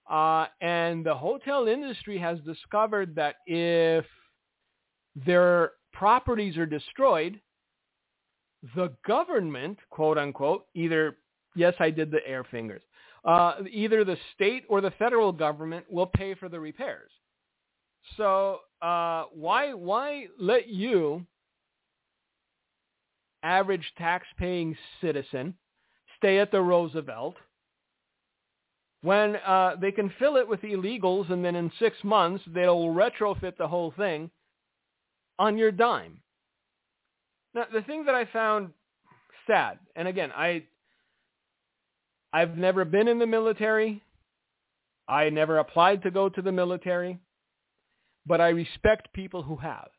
[0.10, 4.06] Uh, and the hotel industry has discovered that if
[5.26, 7.40] their properties are destroyed,
[8.76, 11.18] the government, quote unquote, either,
[11.56, 12.82] yes, I did the air fingers,
[13.26, 17.12] uh, either the state or the federal government will pay for the repairs.
[18.18, 21.26] So uh, why why let you
[23.44, 25.54] average tax-paying citizen
[26.18, 27.36] stay at the Roosevelt
[29.02, 33.58] when uh, they can fill it with illegals and then in six months they'll retrofit
[33.58, 34.32] the whole thing
[35.38, 36.20] on your dime.
[37.54, 38.70] Now, the thing that I found
[39.46, 40.64] sad, and again, I,
[42.32, 44.02] I've never been in the military.
[45.08, 47.20] I never applied to go to the military,
[48.26, 49.90] but I respect people who have.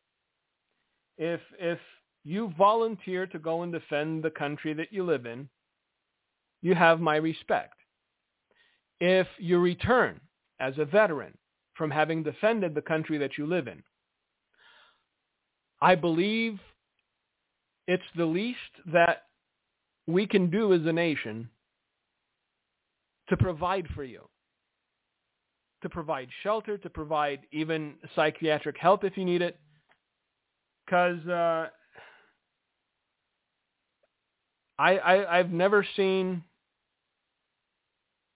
[1.17, 1.79] If, if
[2.25, 5.47] you volunteer to go and defend the country that you live in,
[6.61, 7.75] you have my respect.
[8.99, 10.19] If you return
[10.59, 11.37] as a veteran
[11.75, 13.83] from having defended the country that you live in,
[15.81, 16.59] I believe
[17.87, 18.57] it's the least
[18.91, 19.25] that
[20.07, 21.47] we can do as a nation
[23.29, 24.21] to provide for you,
[25.83, 29.59] to provide shelter, to provide even psychiatric help if you need it,
[30.85, 31.67] because uh,
[34.77, 36.43] I, I I've never seen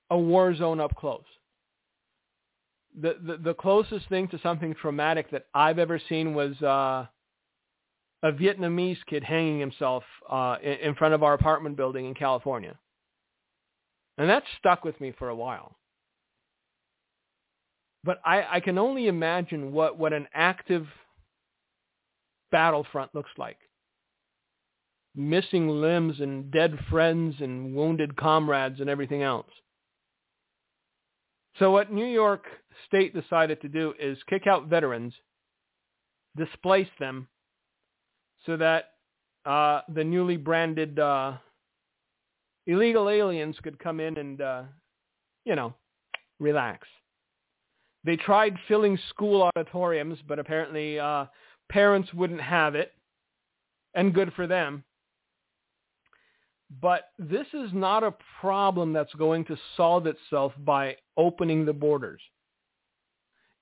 [0.10, 1.24] a war zone up close.
[3.00, 7.06] The, the the closest thing to something traumatic that I've ever seen was uh,
[8.24, 12.78] a Vietnamese kid hanging himself uh, in, in front of our apartment building in California,
[14.18, 15.76] and that stuck with me for a while.
[18.04, 20.88] But I, I can only imagine what, what an active
[22.50, 23.58] battlefront looks like
[25.16, 29.50] missing limbs and dead friends and wounded comrades and everything else.
[31.58, 32.46] So what New York
[32.88, 35.14] State decided to do is kick out veterans,
[36.38, 37.28] displace them,
[38.46, 38.92] so that
[39.46, 41.34] uh, the newly branded uh,
[42.68, 44.64] illegal aliens could come in and, uh,
[45.44, 45.74] you know,
[46.40, 46.88] relax.
[48.06, 51.26] They tried filling school auditoriums, but apparently uh,
[51.70, 52.94] parents wouldn't have it,
[53.94, 54.84] and good for them.
[56.82, 62.22] But this is not a problem that's going to solve itself by opening the borders.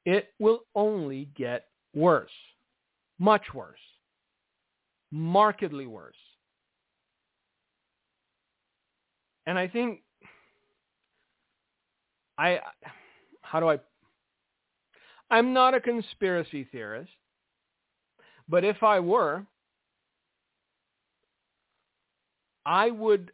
[0.06, 2.32] It will only get worse,
[3.18, 3.80] much worse,
[5.12, 6.16] markedly worse.
[9.46, 10.02] And I think
[12.38, 12.60] I
[13.42, 13.80] how do I
[15.30, 17.12] I'm not a conspiracy theorist,
[18.48, 19.46] but if I were,
[22.68, 23.32] I would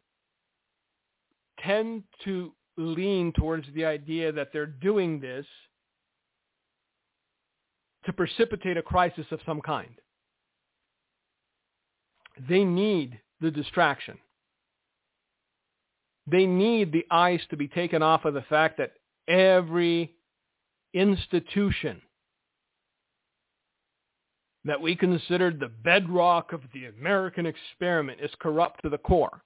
[1.60, 5.46] tend to lean towards the idea that they're doing this
[8.06, 9.96] to precipitate a crisis of some kind.
[12.48, 14.20] They need the distraction.
[16.28, 18.94] They need the eyes to be taken off of the fact that
[19.28, 20.14] every
[20.94, 22.02] institution
[24.66, 29.42] that we considered the bedrock of the American experiment is corrupt to the core.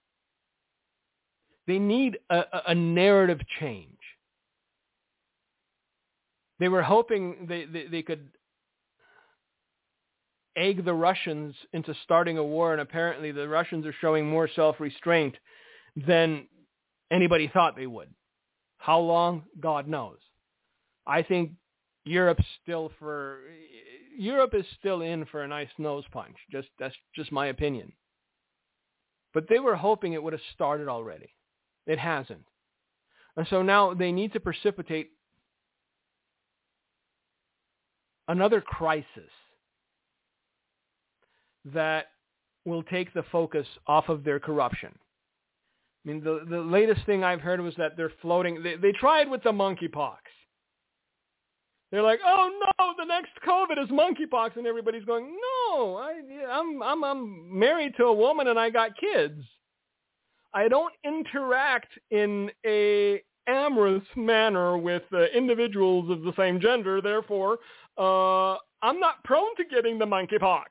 [1.65, 3.89] They need a, a narrative change.
[6.59, 8.30] They were hoping they, they, they could
[10.55, 15.36] egg the Russians into starting a war, and apparently the Russians are showing more self-restraint
[16.07, 16.47] than
[17.11, 18.09] anybody thought they would.
[18.78, 19.43] How long?
[19.59, 20.18] God knows.
[21.05, 21.51] I think
[22.05, 23.39] Europe's still for
[24.18, 26.36] Europe is still in for a nice nose punch.
[26.51, 27.93] Just that's just my opinion.
[29.34, 31.30] But they were hoping it would have started already.
[31.86, 32.45] It hasn't.
[33.36, 35.11] And so now they need to precipitate
[38.28, 39.05] another crisis
[41.65, 42.07] that
[42.65, 44.97] will take the focus off of their corruption.
[46.03, 48.63] I mean, the, the latest thing I've heard was that they're floating.
[48.63, 50.18] They, they tried with the monkeypox.
[51.92, 55.26] They're like, oh no, the next COVID is monkeypox, and everybody's going,
[55.70, 56.20] no, I,
[56.52, 59.42] I'm I'm I'm married to a woman and I got kids.
[60.54, 67.02] I don't interact in a amorous manner with uh, individuals of the same gender.
[67.02, 67.60] Therefore,
[67.98, 70.66] uh, I'm not prone to getting the monkeypox.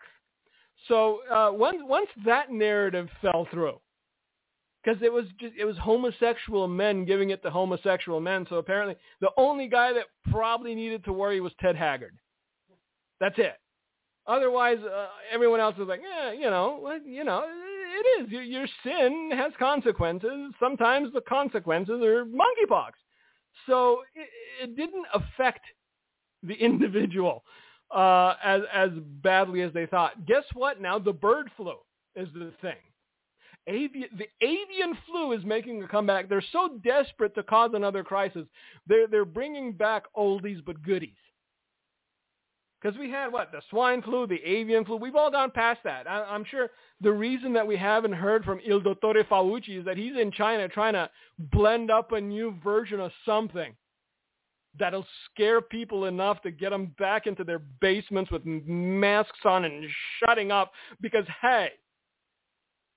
[0.89, 3.81] So uh, once once that narrative fell through,
[4.87, 8.47] because it was just it was homosexual men giving it to homosexual men.
[8.49, 12.17] So apparently, the only guy that probably needed to worry was Ted Haggard.
[13.21, 13.55] That's it.
[14.27, 18.67] Otherwise, uh, everyone else was like, yeah, you know, you know, it is your, your
[18.85, 20.53] sin has consequences.
[20.61, 22.91] Sometimes the consequences are monkeypox.
[23.67, 24.29] So it,
[24.63, 25.65] it didn't affect
[26.43, 27.43] the individual
[27.93, 28.91] uh, as as
[29.23, 30.27] badly as they thought.
[30.27, 30.81] Guess what?
[30.81, 31.75] Now the bird flu
[32.15, 32.77] is the thing
[33.67, 36.29] avian, the avian flu is making a comeback.
[36.29, 38.47] They're so desperate to cause another crisis.
[38.87, 41.11] They're, they're bringing back oldies but goodies.
[42.81, 44.97] Because we had what the swine flu, the avian flu.
[44.97, 46.09] We've all gone past that.
[46.09, 46.69] I, am sure
[47.01, 50.69] the reason that we haven't heard from Il Dottore Fauci is that he's in China
[50.69, 53.75] trying to blend up a new version of something
[54.79, 59.87] that'll scare people enough to get them back into their basements with masks on and
[60.21, 60.71] shutting up.
[61.01, 61.71] Because hey,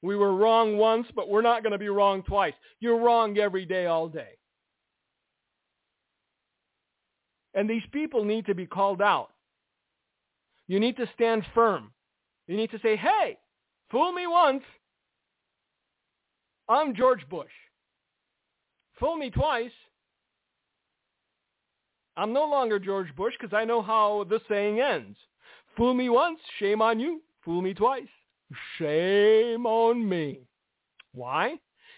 [0.02, 2.54] we were wrong once, but we're not going to be wrong twice.
[2.80, 4.38] You're wrong every day, all day.
[7.54, 9.30] And these people need to be called out.
[10.68, 11.92] You need to stand firm.
[12.48, 13.38] You need to say, hey,
[13.92, 14.64] fool me once.
[16.70, 17.52] I'm George Bush.
[19.00, 19.72] Fool me twice.
[22.16, 25.18] I'm no longer George Bush because I know how the saying ends.
[25.76, 27.22] Fool me once, shame on you.
[27.44, 28.10] Fool me twice,
[28.78, 30.42] Shame on me.
[31.14, 31.56] Why?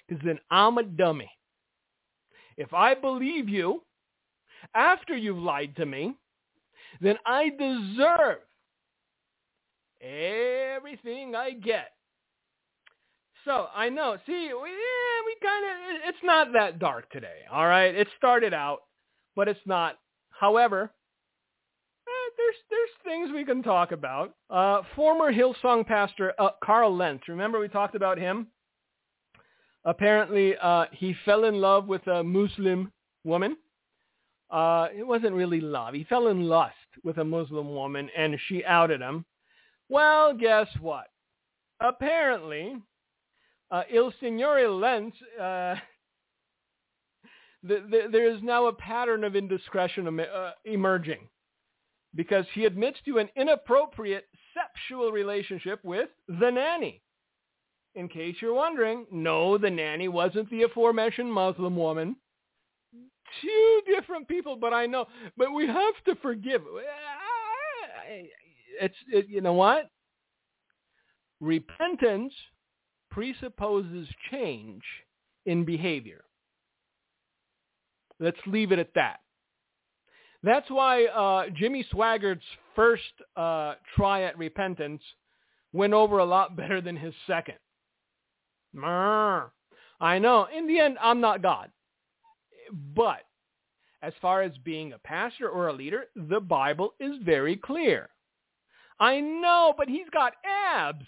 [0.07, 1.31] Because then I'm a dummy.
[2.57, 3.81] If I believe you
[4.75, 6.15] after you've lied to me,
[6.99, 8.39] then I deserve
[10.01, 11.91] everything I get.
[13.45, 14.17] So I know.
[14.25, 17.39] See, we, yeah, we kind of, it's not that dark today.
[17.51, 17.95] All right.
[17.95, 18.79] It started out,
[19.35, 19.97] but it's not.
[20.29, 20.91] However,
[22.37, 24.35] there's there's things we can talk about.
[24.49, 27.27] Uh, former Hillsong pastor uh, Carl Lentz.
[27.27, 28.47] Remember we talked about him.
[29.83, 32.91] Apparently, uh, he fell in love with a Muslim
[33.23, 33.57] woman.
[34.51, 35.93] Uh, it wasn't really love.
[35.93, 39.25] He fell in lust with a Muslim woman, and she outed him.
[39.89, 41.07] Well, guess what?
[41.79, 42.75] Apparently,
[43.71, 45.75] uh, Il Signore Lentz, uh,
[47.63, 51.27] the, the, there is now a pattern of indiscretion uh, emerging
[52.15, 57.01] because he admits to an inappropriate sexual relationship with the nanny.
[57.95, 62.15] In case you're wondering, no, the nanny wasn't the aforementioned Muslim woman.
[63.41, 65.05] two different people, but I know.
[65.37, 66.61] But we have to forgive.
[68.79, 69.89] It's it, you know what?
[71.39, 72.33] Repentance
[73.09, 74.83] presupposes change
[75.45, 76.23] in behavior.
[78.19, 79.19] Let's leave it at that.
[80.43, 83.03] That's why uh, Jimmy Swaggart's first
[83.35, 85.01] uh, try at repentance
[85.73, 87.57] went over a lot better than his second.
[89.99, 90.47] I know.
[90.55, 91.69] In the end, I'm not God.
[92.95, 93.23] But
[94.01, 98.09] as far as being a pastor or a leader, the Bible is very clear.
[98.99, 101.05] I know, but he's got abs.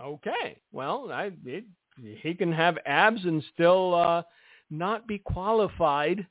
[0.00, 1.64] Okay, well, I, it,
[2.02, 4.22] he can have abs and still uh,
[4.70, 6.26] not be qualified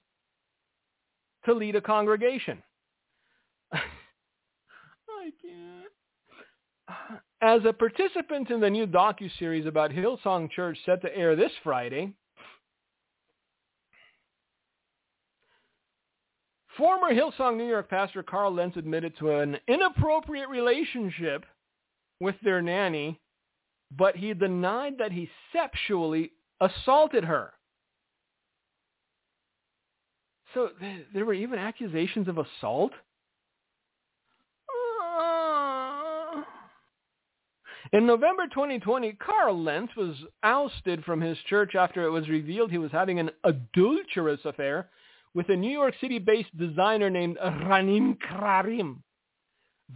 [1.45, 2.61] to lead a congregation.
[3.73, 3.79] I
[5.41, 7.21] can't.
[7.41, 12.13] As a participant in the new docu-series about Hillsong Church set to air this Friday,
[16.77, 21.45] former Hillsong New York pastor Carl Lentz admitted to an inappropriate relationship
[22.19, 23.19] with their nanny,
[23.91, 26.31] but he denied that he sexually
[26.61, 27.53] assaulted her.
[30.53, 32.91] So th- there were even accusations of assault?
[37.91, 42.79] In November 2020, Carl Lentz was ousted from his church after it was revealed he
[42.79, 44.89] was having an adulterous affair
[45.35, 49.03] with a New York City-based designer named Ranin Karim.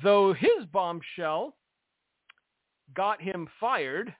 [0.03, 1.55] Though his bombshell
[2.93, 4.13] got him fired,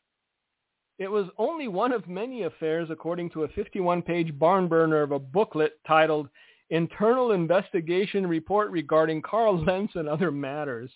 [1.00, 5.20] it was only one of many affairs according to a 51-page barn burner of a
[5.20, 6.28] booklet titled
[6.70, 10.92] Internal Investigation Report Regarding Carl Lentz and Other Matters.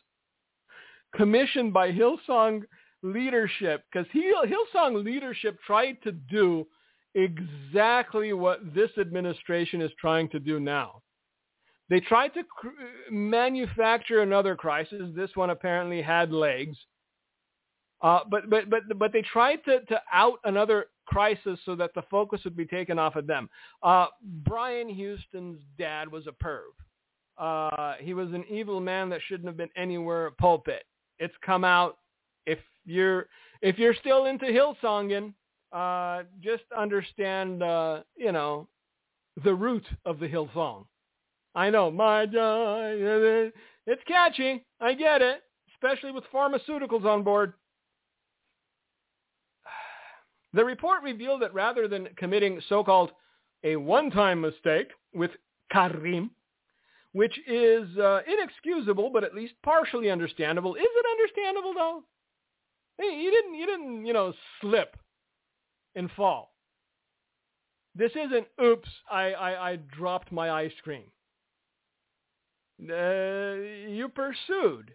[1.15, 2.63] Commissioned by Hillsong
[3.03, 6.67] Leadership, because Hillsong Leadership tried to do
[7.15, 11.01] exactly what this administration is trying to do now.
[11.89, 12.69] They tried to cr-
[13.11, 15.01] manufacture another crisis.
[15.13, 16.77] This one apparently had legs.
[18.01, 22.01] Uh, but but but but they tried to to out another crisis so that the
[22.09, 23.49] focus would be taken off of them.
[23.83, 24.07] Uh,
[24.43, 26.71] Brian Houston's dad was a perv.
[27.37, 30.83] Uh, he was an evil man that shouldn't have been anywhere a pulpit.
[31.19, 31.97] It's come out.
[32.45, 33.27] If you're
[33.61, 35.33] if you're still into Hillsonging,
[35.71, 38.67] uh, just understand uh, you know
[39.43, 40.85] the root of the Hillsong.
[41.55, 42.25] I know my.
[43.87, 44.65] It's catchy.
[44.79, 45.41] I get it,
[45.75, 47.53] especially with pharmaceuticals on board.
[50.53, 53.11] The report revealed that rather than committing so-called
[53.63, 55.31] a one-time mistake with
[55.71, 56.31] Karim,
[57.13, 60.75] which is uh, inexcusable but at least partially understandable.
[60.75, 62.03] Is it understandable though?
[62.97, 64.97] Hey, you didn't, you didn't, you know, slip
[65.95, 66.53] and fall.
[67.95, 71.03] This isn't, oops, I, I, I dropped my ice cream.
[72.81, 73.55] Uh,
[73.89, 74.93] you pursued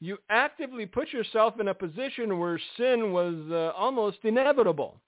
[0.00, 5.00] you actively put yourself in a position where sin was uh, almost inevitable.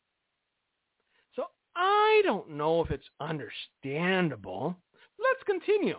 [1.35, 4.77] So I don't know if it's understandable.
[5.19, 5.99] Let's continue.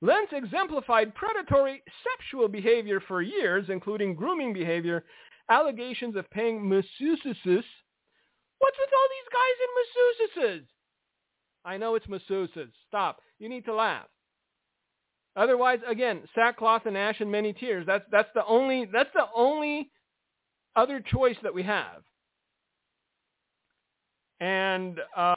[0.00, 1.82] Lentz exemplified predatory
[2.18, 5.04] sexual behavior for years, including grooming behavior,
[5.50, 7.64] allegations of paying masseuses.
[8.58, 10.66] What's with all these guys in masseuses?
[11.66, 12.70] I know it's masseuses.
[12.88, 13.20] Stop.
[13.38, 14.06] You need to laugh.
[15.36, 17.84] Otherwise, again, sackcloth and ash and many tears.
[17.86, 19.90] That's that's the only that's the only
[20.76, 22.02] other choice that we have.
[24.40, 25.34] And uh,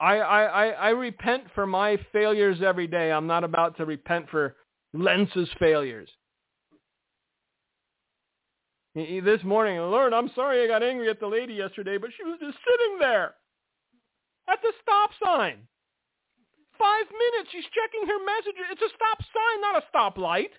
[0.00, 3.10] I, I, I repent for my failures every day.
[3.10, 4.56] I'm not about to repent for
[4.92, 6.08] Lentz's failures.
[8.94, 12.38] This morning, Lord, I'm sorry I got angry at the lady yesterday, but she was
[12.40, 13.34] just sitting there
[14.48, 15.58] at the stop sign.
[16.78, 17.50] Five minutes.
[17.52, 18.66] She's checking her messages.
[18.72, 20.52] It's a stop sign, not a stoplight.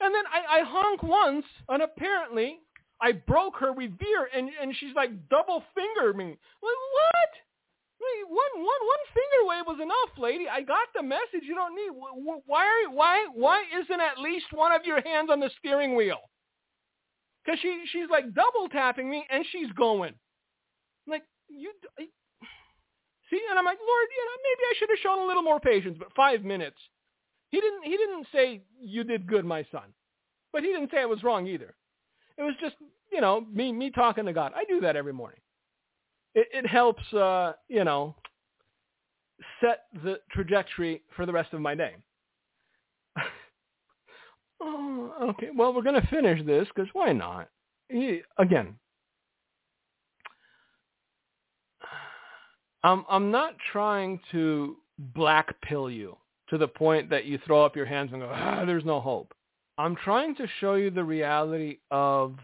[0.00, 2.58] And then I, I honk once, and apparently
[3.00, 6.26] I broke her reveer, and, and she's like double finger me.
[6.26, 7.32] Like, what?
[8.00, 10.46] Wait, one, one, one finger wave was enough, lady.
[10.48, 11.46] I got the message.
[11.46, 11.90] You don't need.
[12.46, 16.18] Why are why why isn't at least one of your hands on the steering wheel?
[17.44, 20.14] Because she she's like double tapping me, and she's going.
[21.06, 21.72] Like you,
[23.30, 25.60] See, and I'm like, Lord, you know, maybe I should have shown a little more
[25.60, 26.76] patience, but five minutes.
[27.50, 27.84] He didn't.
[27.84, 29.92] He didn't say you did good, my son,
[30.52, 31.74] but he didn't say I was wrong either.
[32.36, 32.74] It was just,
[33.12, 34.52] you know, me me talking to God.
[34.56, 35.38] I do that every morning.
[36.34, 38.16] It, it helps, uh, you know,
[39.60, 41.94] set the trajectory for the rest of my day.
[44.60, 45.50] oh, okay.
[45.54, 47.48] Well, we're going to finish this because why not?
[47.88, 48.74] He, again,
[52.84, 56.16] I'm I'm not trying to black pill you
[56.50, 59.34] to the point that you throw up your hands and go, ah, there's no hope.
[59.78, 62.36] I'm trying to show you the reality of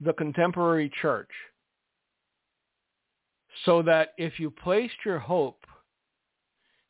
[0.00, 1.30] the contemporary church
[3.64, 5.64] so that if you placed your hope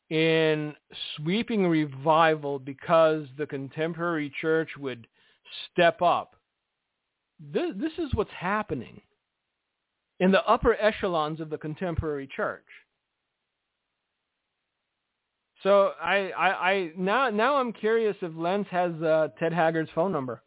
[0.09, 0.73] in
[1.15, 5.05] sweeping revival because the contemporary church would
[5.71, 6.35] step up,
[7.51, 9.01] this, this is what's happening
[10.19, 12.63] in the upper echelons of the contemporary church.
[15.63, 20.11] So I, I, I now now I'm curious if Lentz has uh, Ted Haggard's phone
[20.11, 20.43] number.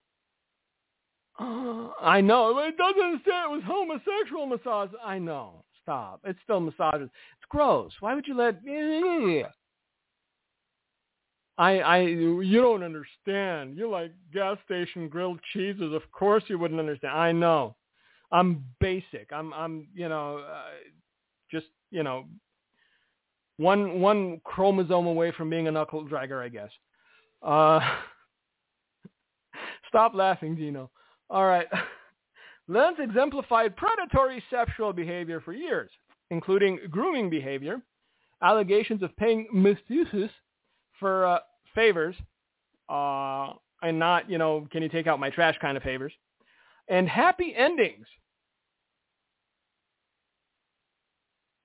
[1.38, 4.90] I know it doesn't say it was homosexual massage.
[5.04, 5.64] I know.
[5.82, 6.20] Stop.
[6.24, 7.08] It's still massages.
[7.38, 7.92] It's gross.
[8.00, 8.60] Why would you let?
[11.58, 13.78] I I you don't understand.
[13.78, 15.94] You like gas station grilled cheeses.
[15.94, 17.16] Of course you wouldn't understand.
[17.16, 17.76] I know.
[18.32, 19.30] I'm basic.
[19.32, 20.64] I'm I'm you know uh,
[21.50, 22.24] just you know
[23.59, 26.70] one one chromosome away from being a knuckle dragger, I guess.
[27.42, 27.80] Uh,
[29.88, 30.90] stop laughing, Gino.
[31.30, 31.66] All right.
[32.68, 35.90] Lentz exemplified predatory sexual behavior for years,
[36.30, 37.80] including grooming behavior,
[38.42, 40.30] allegations of paying masseuses
[40.98, 41.38] for uh,
[41.74, 42.16] favors,
[42.88, 43.52] uh,
[43.82, 46.12] and not, you know, can you take out my trash kind of favors,
[46.88, 48.07] and happy endings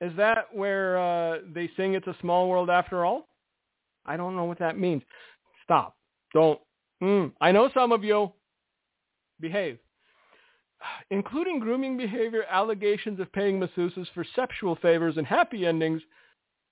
[0.02, 3.28] Is that where uh, they sing "It's a Small World After All"?
[4.06, 5.04] I don't know what that means.
[5.64, 5.95] Stop.
[6.34, 6.60] Don't.
[7.02, 7.32] Mm.
[7.39, 8.32] I know some of you.
[9.39, 9.78] Behave.
[11.12, 16.02] Including grooming behavior, allegations of paying masseuses for sexual favors, and happy endings.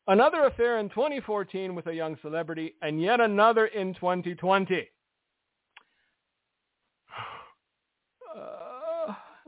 [0.07, 4.89] Another affair in 2014 with a young celebrity, and yet another in 2020.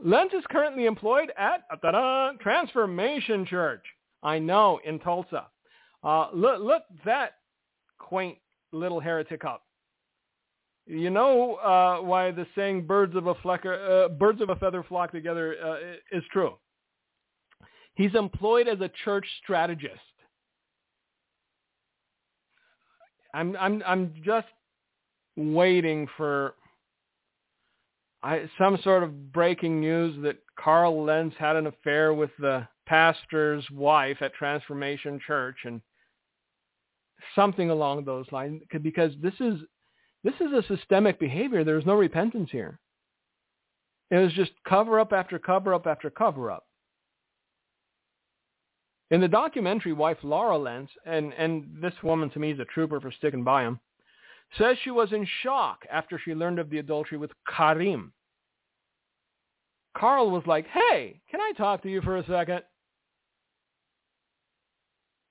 [0.04, 1.62] Lentz is currently employed at
[2.40, 3.84] Transformation Church.
[4.22, 5.46] I know, in Tulsa.
[6.02, 7.34] Uh, look, look that
[7.98, 8.38] quaint
[8.72, 9.62] little heretic up.
[10.86, 14.82] You know uh, why the saying "birds of a flecker, uh, birds of a feather
[14.82, 16.54] flock together" uh, is true.
[17.94, 20.00] He's employed as a church strategist.
[23.32, 24.48] I'm I'm I'm just
[25.36, 26.54] waiting for
[28.22, 33.68] I, some sort of breaking news that Carl Lentz had an affair with the pastor's
[33.70, 35.80] wife at Transformation Church and
[37.34, 39.60] something along those lines because this is
[40.24, 41.64] this is a systemic behavior.
[41.64, 42.78] There's no repentance here.
[44.10, 46.64] It was just cover up after cover up after cover up.
[49.10, 53.00] In the documentary, wife Laura Lentz, and, and this woman to me is a trooper
[53.00, 53.80] for sticking by him,
[54.58, 58.12] says she was in shock after she learned of the adultery with Karim.
[59.96, 62.62] Carl was like, hey, can I talk to you for a second?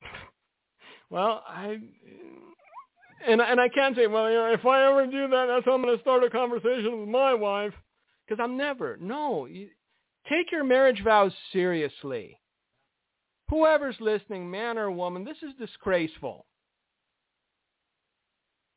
[1.10, 1.80] well, I
[3.28, 5.74] and and I can't say, well, you know, if I ever do that, that's how
[5.74, 7.74] I'm going to start a conversation with my wife,
[8.28, 8.98] because I'm never.
[9.00, 9.70] No, you,
[10.30, 12.40] take your marriage vows seriously.
[13.50, 16.46] Whoever's listening, man or woman, this is disgraceful.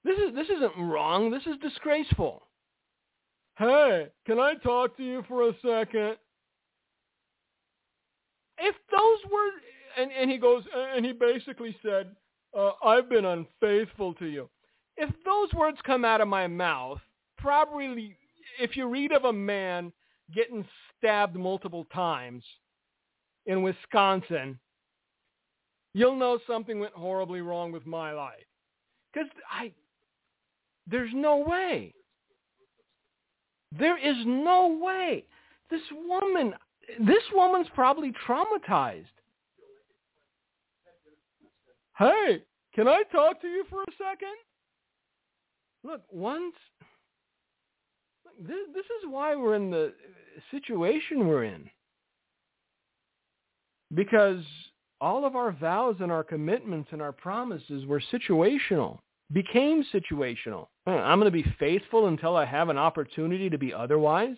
[0.04, 1.30] This is this isn't wrong.
[1.30, 2.42] This is disgraceful.
[3.58, 6.16] Hey, can I talk to you for a second?
[8.58, 12.08] If those were, and, and he goes, and he basically said,
[12.56, 14.48] uh, I've been unfaithful to you.
[14.96, 17.00] If those words come out of my mouth,
[17.38, 18.16] probably
[18.60, 19.92] if you read of a man
[20.34, 20.66] getting
[20.98, 22.44] stabbed multiple times
[23.46, 24.58] in Wisconsin,
[25.94, 28.46] you'll know something went horribly wrong with my life.
[29.12, 29.72] Because I,
[30.86, 31.94] there's no way.
[33.78, 35.24] There is no way.
[35.70, 36.54] This woman,
[37.00, 39.06] this woman's probably traumatized.
[41.98, 42.42] Hey,
[42.74, 44.36] can I talk to you for a second?
[45.82, 46.54] Look, once
[48.40, 49.92] this, this is why we're in the
[50.50, 51.68] situation we're in.
[53.94, 54.42] Because
[55.00, 58.98] all of our vows and our commitments and our promises were situational
[59.34, 60.68] became situational.
[60.86, 64.36] I'm going to be faithful until I have an opportunity to be otherwise.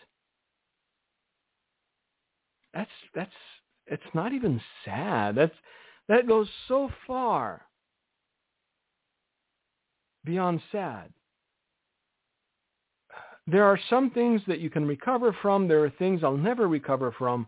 [2.75, 3.31] That's that's
[3.87, 5.37] it's not even sad.
[5.37, 5.55] That's
[6.09, 7.63] that goes so far
[10.25, 11.13] beyond sad.
[13.47, 15.69] There are some things that you can recover from.
[15.69, 17.47] There are things I'll never recover from.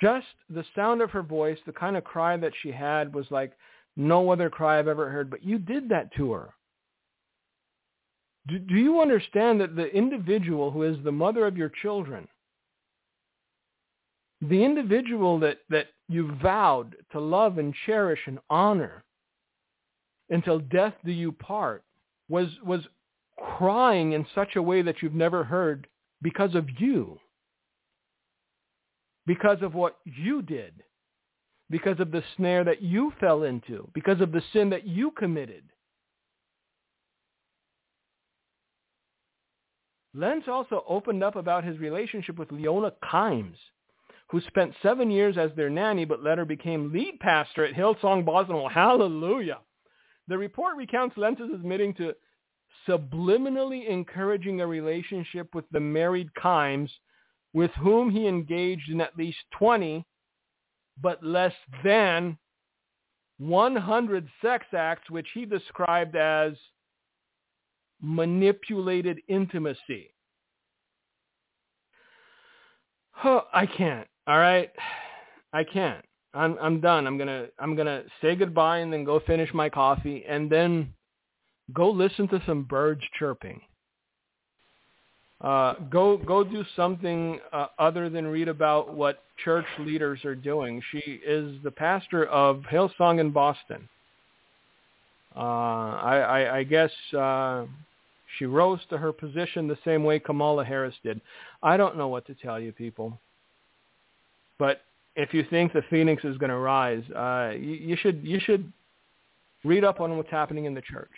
[0.00, 3.52] Just the sound of her voice, the kind of cry that she had was like,
[3.96, 6.54] no other cry I've ever heard, but you did that to her.
[8.48, 12.26] Do, do you understand that the individual who is the mother of your children,
[14.40, 19.04] the individual that, that you vowed to love and cherish and honor
[20.30, 21.84] until death do you part
[22.28, 22.80] was was
[23.56, 25.86] crying in such a way that you've never heard
[26.22, 27.18] because of you
[29.26, 30.72] because of what you did
[31.72, 35.64] because of the snare that you fell into because of the sin that you committed
[40.14, 43.56] Lentz also opened up about his relationship with Leona Kimes,
[44.28, 48.56] who spent seven years as their nanny but later became lead pastor at Hillsong Boston.
[48.56, 49.58] Well, hallelujah.
[50.28, 52.12] The report recounts Lentz admitting to
[52.86, 56.90] subliminally encouraging a relationship with the married Kimes
[57.54, 60.04] with whom he engaged in at least 20,
[61.00, 62.36] but less than
[63.38, 66.52] 100 sex acts, which he described as
[68.00, 70.12] manipulated intimacy.
[73.24, 74.06] Oh, I can't.
[74.26, 74.70] All right.
[75.52, 76.04] I can't.
[76.34, 77.06] I'm I'm done.
[77.06, 80.94] I'm gonna I'm gonna say goodbye and then go finish my coffee and then
[81.74, 83.60] go listen to some birds chirping.
[85.42, 90.80] Uh, go go do something uh, other than read about what church leaders are doing.
[90.92, 93.88] She is the pastor of Hillsong in Boston.
[95.34, 97.64] Uh, I, I, I guess uh,
[98.38, 101.20] she rose to her position the same way Kamala Harris did.
[101.62, 103.18] I don't know what to tell you, people.
[104.58, 104.82] But
[105.16, 108.72] if you think the phoenix is going to rise, uh, you, you should you should
[109.64, 111.10] read up on what's happening in the church.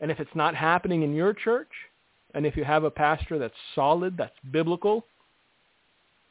[0.00, 1.70] And if it's not happening in your church,
[2.34, 5.04] and if you have a pastor that's solid, that's biblical,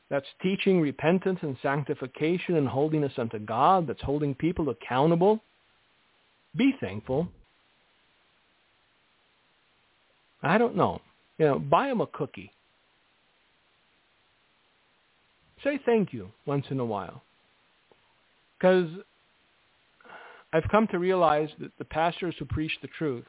[0.10, 5.41] that's teaching repentance and sanctification and holiness unto God, that's holding people accountable,
[6.56, 7.28] be thankful.
[10.41, 11.02] I don't know.
[11.38, 12.52] You know, buy them a cookie.
[15.64, 17.24] Say thank you once in a while.
[18.58, 18.89] Because
[20.54, 23.26] I've come to realize that the pastors who preach the truth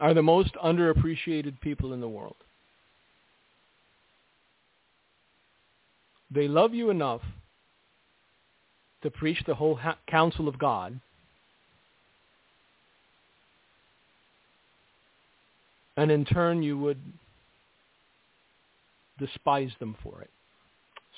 [0.00, 2.36] are the most underappreciated people in the world.
[6.30, 7.22] They love you enough
[9.02, 11.00] to preach the whole ha- counsel of God
[15.96, 17.00] and in turn you would
[19.18, 20.30] despise them for it.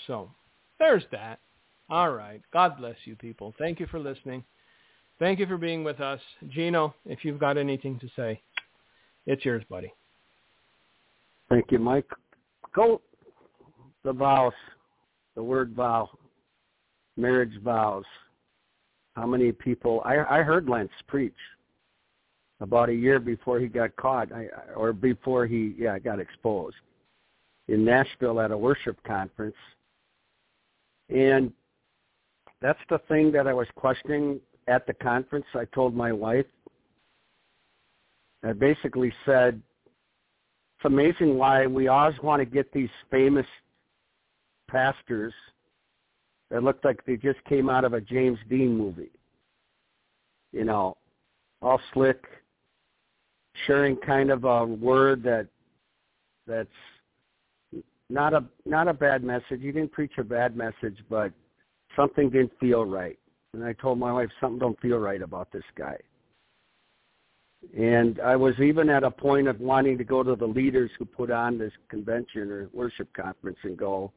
[0.07, 0.31] So
[0.79, 1.41] there's that.
[1.91, 2.43] All right.
[2.53, 3.55] God bless you people.
[3.59, 4.45] Thank you for listening.
[5.18, 6.20] Thank you for being with us.
[6.49, 8.41] Gino, if you've got anything to say,
[9.29, 9.93] it's yours, buddy.
[11.51, 12.07] Thank you, Mike.
[12.74, 13.03] Go
[14.03, 14.55] the vows,
[15.37, 16.09] the word vow,
[17.16, 18.05] marriage vows.
[19.14, 20.01] How many people?
[20.05, 21.35] I, I heard Lentz preach
[22.61, 26.76] about a year before he got caught, I, or before he yeah got exposed
[27.68, 29.57] in Nashville at a worship conference,
[31.11, 31.53] and
[32.62, 35.47] that's the thing that I was questioning at the conference.
[35.55, 36.47] I told my wife.
[38.45, 39.61] I basically said,
[40.76, 43.47] it's amazing why we always want to get these famous
[44.68, 45.32] pastors
[46.51, 49.11] that look like they just came out of a James Dean movie.
[50.53, 50.97] You know,
[51.61, 52.24] all slick,
[53.66, 55.49] sharing kind of a word that
[56.47, 56.68] that's
[58.09, 59.61] not a not a bad message.
[59.61, 61.32] You didn't preach a bad message, but
[61.97, 63.18] something didn't feel right.
[63.53, 65.99] And I told my wife something don't feel right about this guy.
[67.76, 71.04] And I was even at a point of wanting to go to the leaders who
[71.04, 74.12] put on this convention or worship conference and go,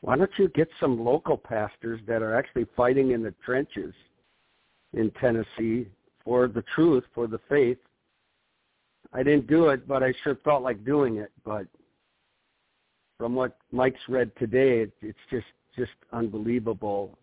[0.00, 3.94] why don't you get some local pastors that are actually fighting in the trenches
[4.92, 5.88] in Tennessee
[6.24, 7.78] for the truth, for the faith,
[9.12, 11.32] I didn't do it, but I sure felt like doing it.
[11.44, 11.66] But
[13.18, 15.46] from what Mike's read today, it, it's just
[15.76, 17.18] just unbelievable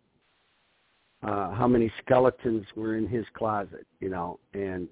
[1.23, 4.39] uh, how many skeletons were in his closet, you know.
[4.53, 4.87] And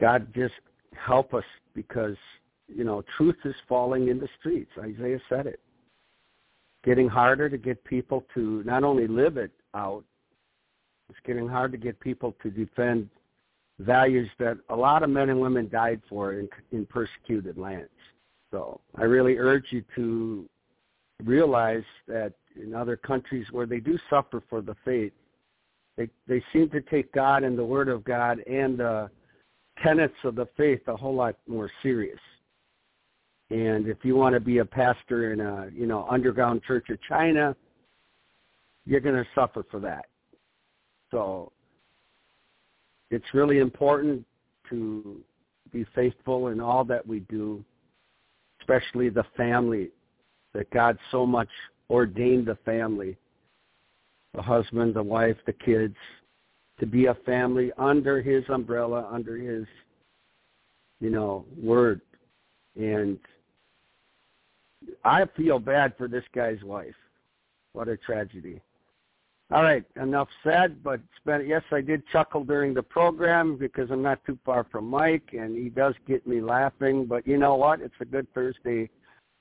[0.00, 0.54] God just
[0.94, 2.16] help us because
[2.68, 4.70] you know truth is falling in the streets.
[4.78, 5.60] Isaiah said it.
[6.84, 10.04] Getting harder to get people to not only live it out,
[11.08, 13.08] it's getting hard to get people to defend
[13.80, 17.90] values that a lot of men and women died for in, in persecuted lands.
[18.50, 20.48] So I really urge you to
[21.24, 25.12] realize that in other countries where they do suffer for the faith,
[25.96, 29.10] they they seem to take God and the Word of God and the
[29.84, 32.18] tenets of the faith a whole lot more serious.
[33.50, 36.98] And if you want to be a pastor in a you know underground church of
[37.08, 37.54] China,
[38.86, 40.06] you're going to suffer for that.
[41.10, 41.52] So
[43.10, 44.24] it's really important
[44.70, 45.20] to
[45.72, 47.64] be faithful in all that we do,
[48.60, 49.90] especially the family
[50.54, 51.48] that God so much
[51.90, 53.16] ordained the family,
[54.34, 55.96] the husband, the wife, the kids,
[56.80, 59.64] to be a family under his umbrella, under his,
[61.00, 62.00] you know, word.
[62.76, 63.18] And
[65.04, 66.94] I feel bad for this guy's wife.
[67.72, 68.60] What a tragedy.
[69.50, 74.02] All right, enough said, but been, yes, I did chuckle during the program because I'm
[74.02, 77.04] not too far from Mike, and he does get me laughing.
[77.04, 77.80] But you know what?
[77.80, 78.90] It's a good Thursday.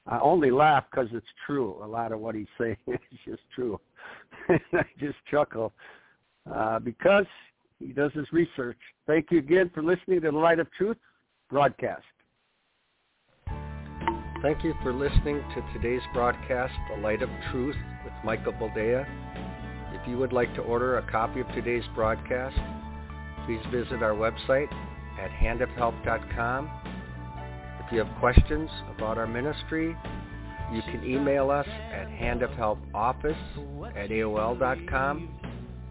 [0.05, 1.81] I only laugh because it's true.
[1.81, 3.79] A lot of what he's saying is just true.
[4.49, 5.71] I just chuckle
[6.51, 7.25] uh, because
[7.79, 8.77] he does his research.
[9.07, 10.97] Thank you again for listening to the Light of Truth
[11.49, 12.03] broadcast.
[14.41, 19.05] Thank you for listening to today's broadcast, The Light of Truth with Michael Boldea.
[19.93, 22.57] If you would like to order a copy of today's broadcast,
[23.45, 24.67] please visit our website
[25.17, 26.69] at handofhelp.com.
[27.85, 29.95] If you have questions about our ministry,
[30.73, 35.29] you can email us at handofhelpoffice at AOL.com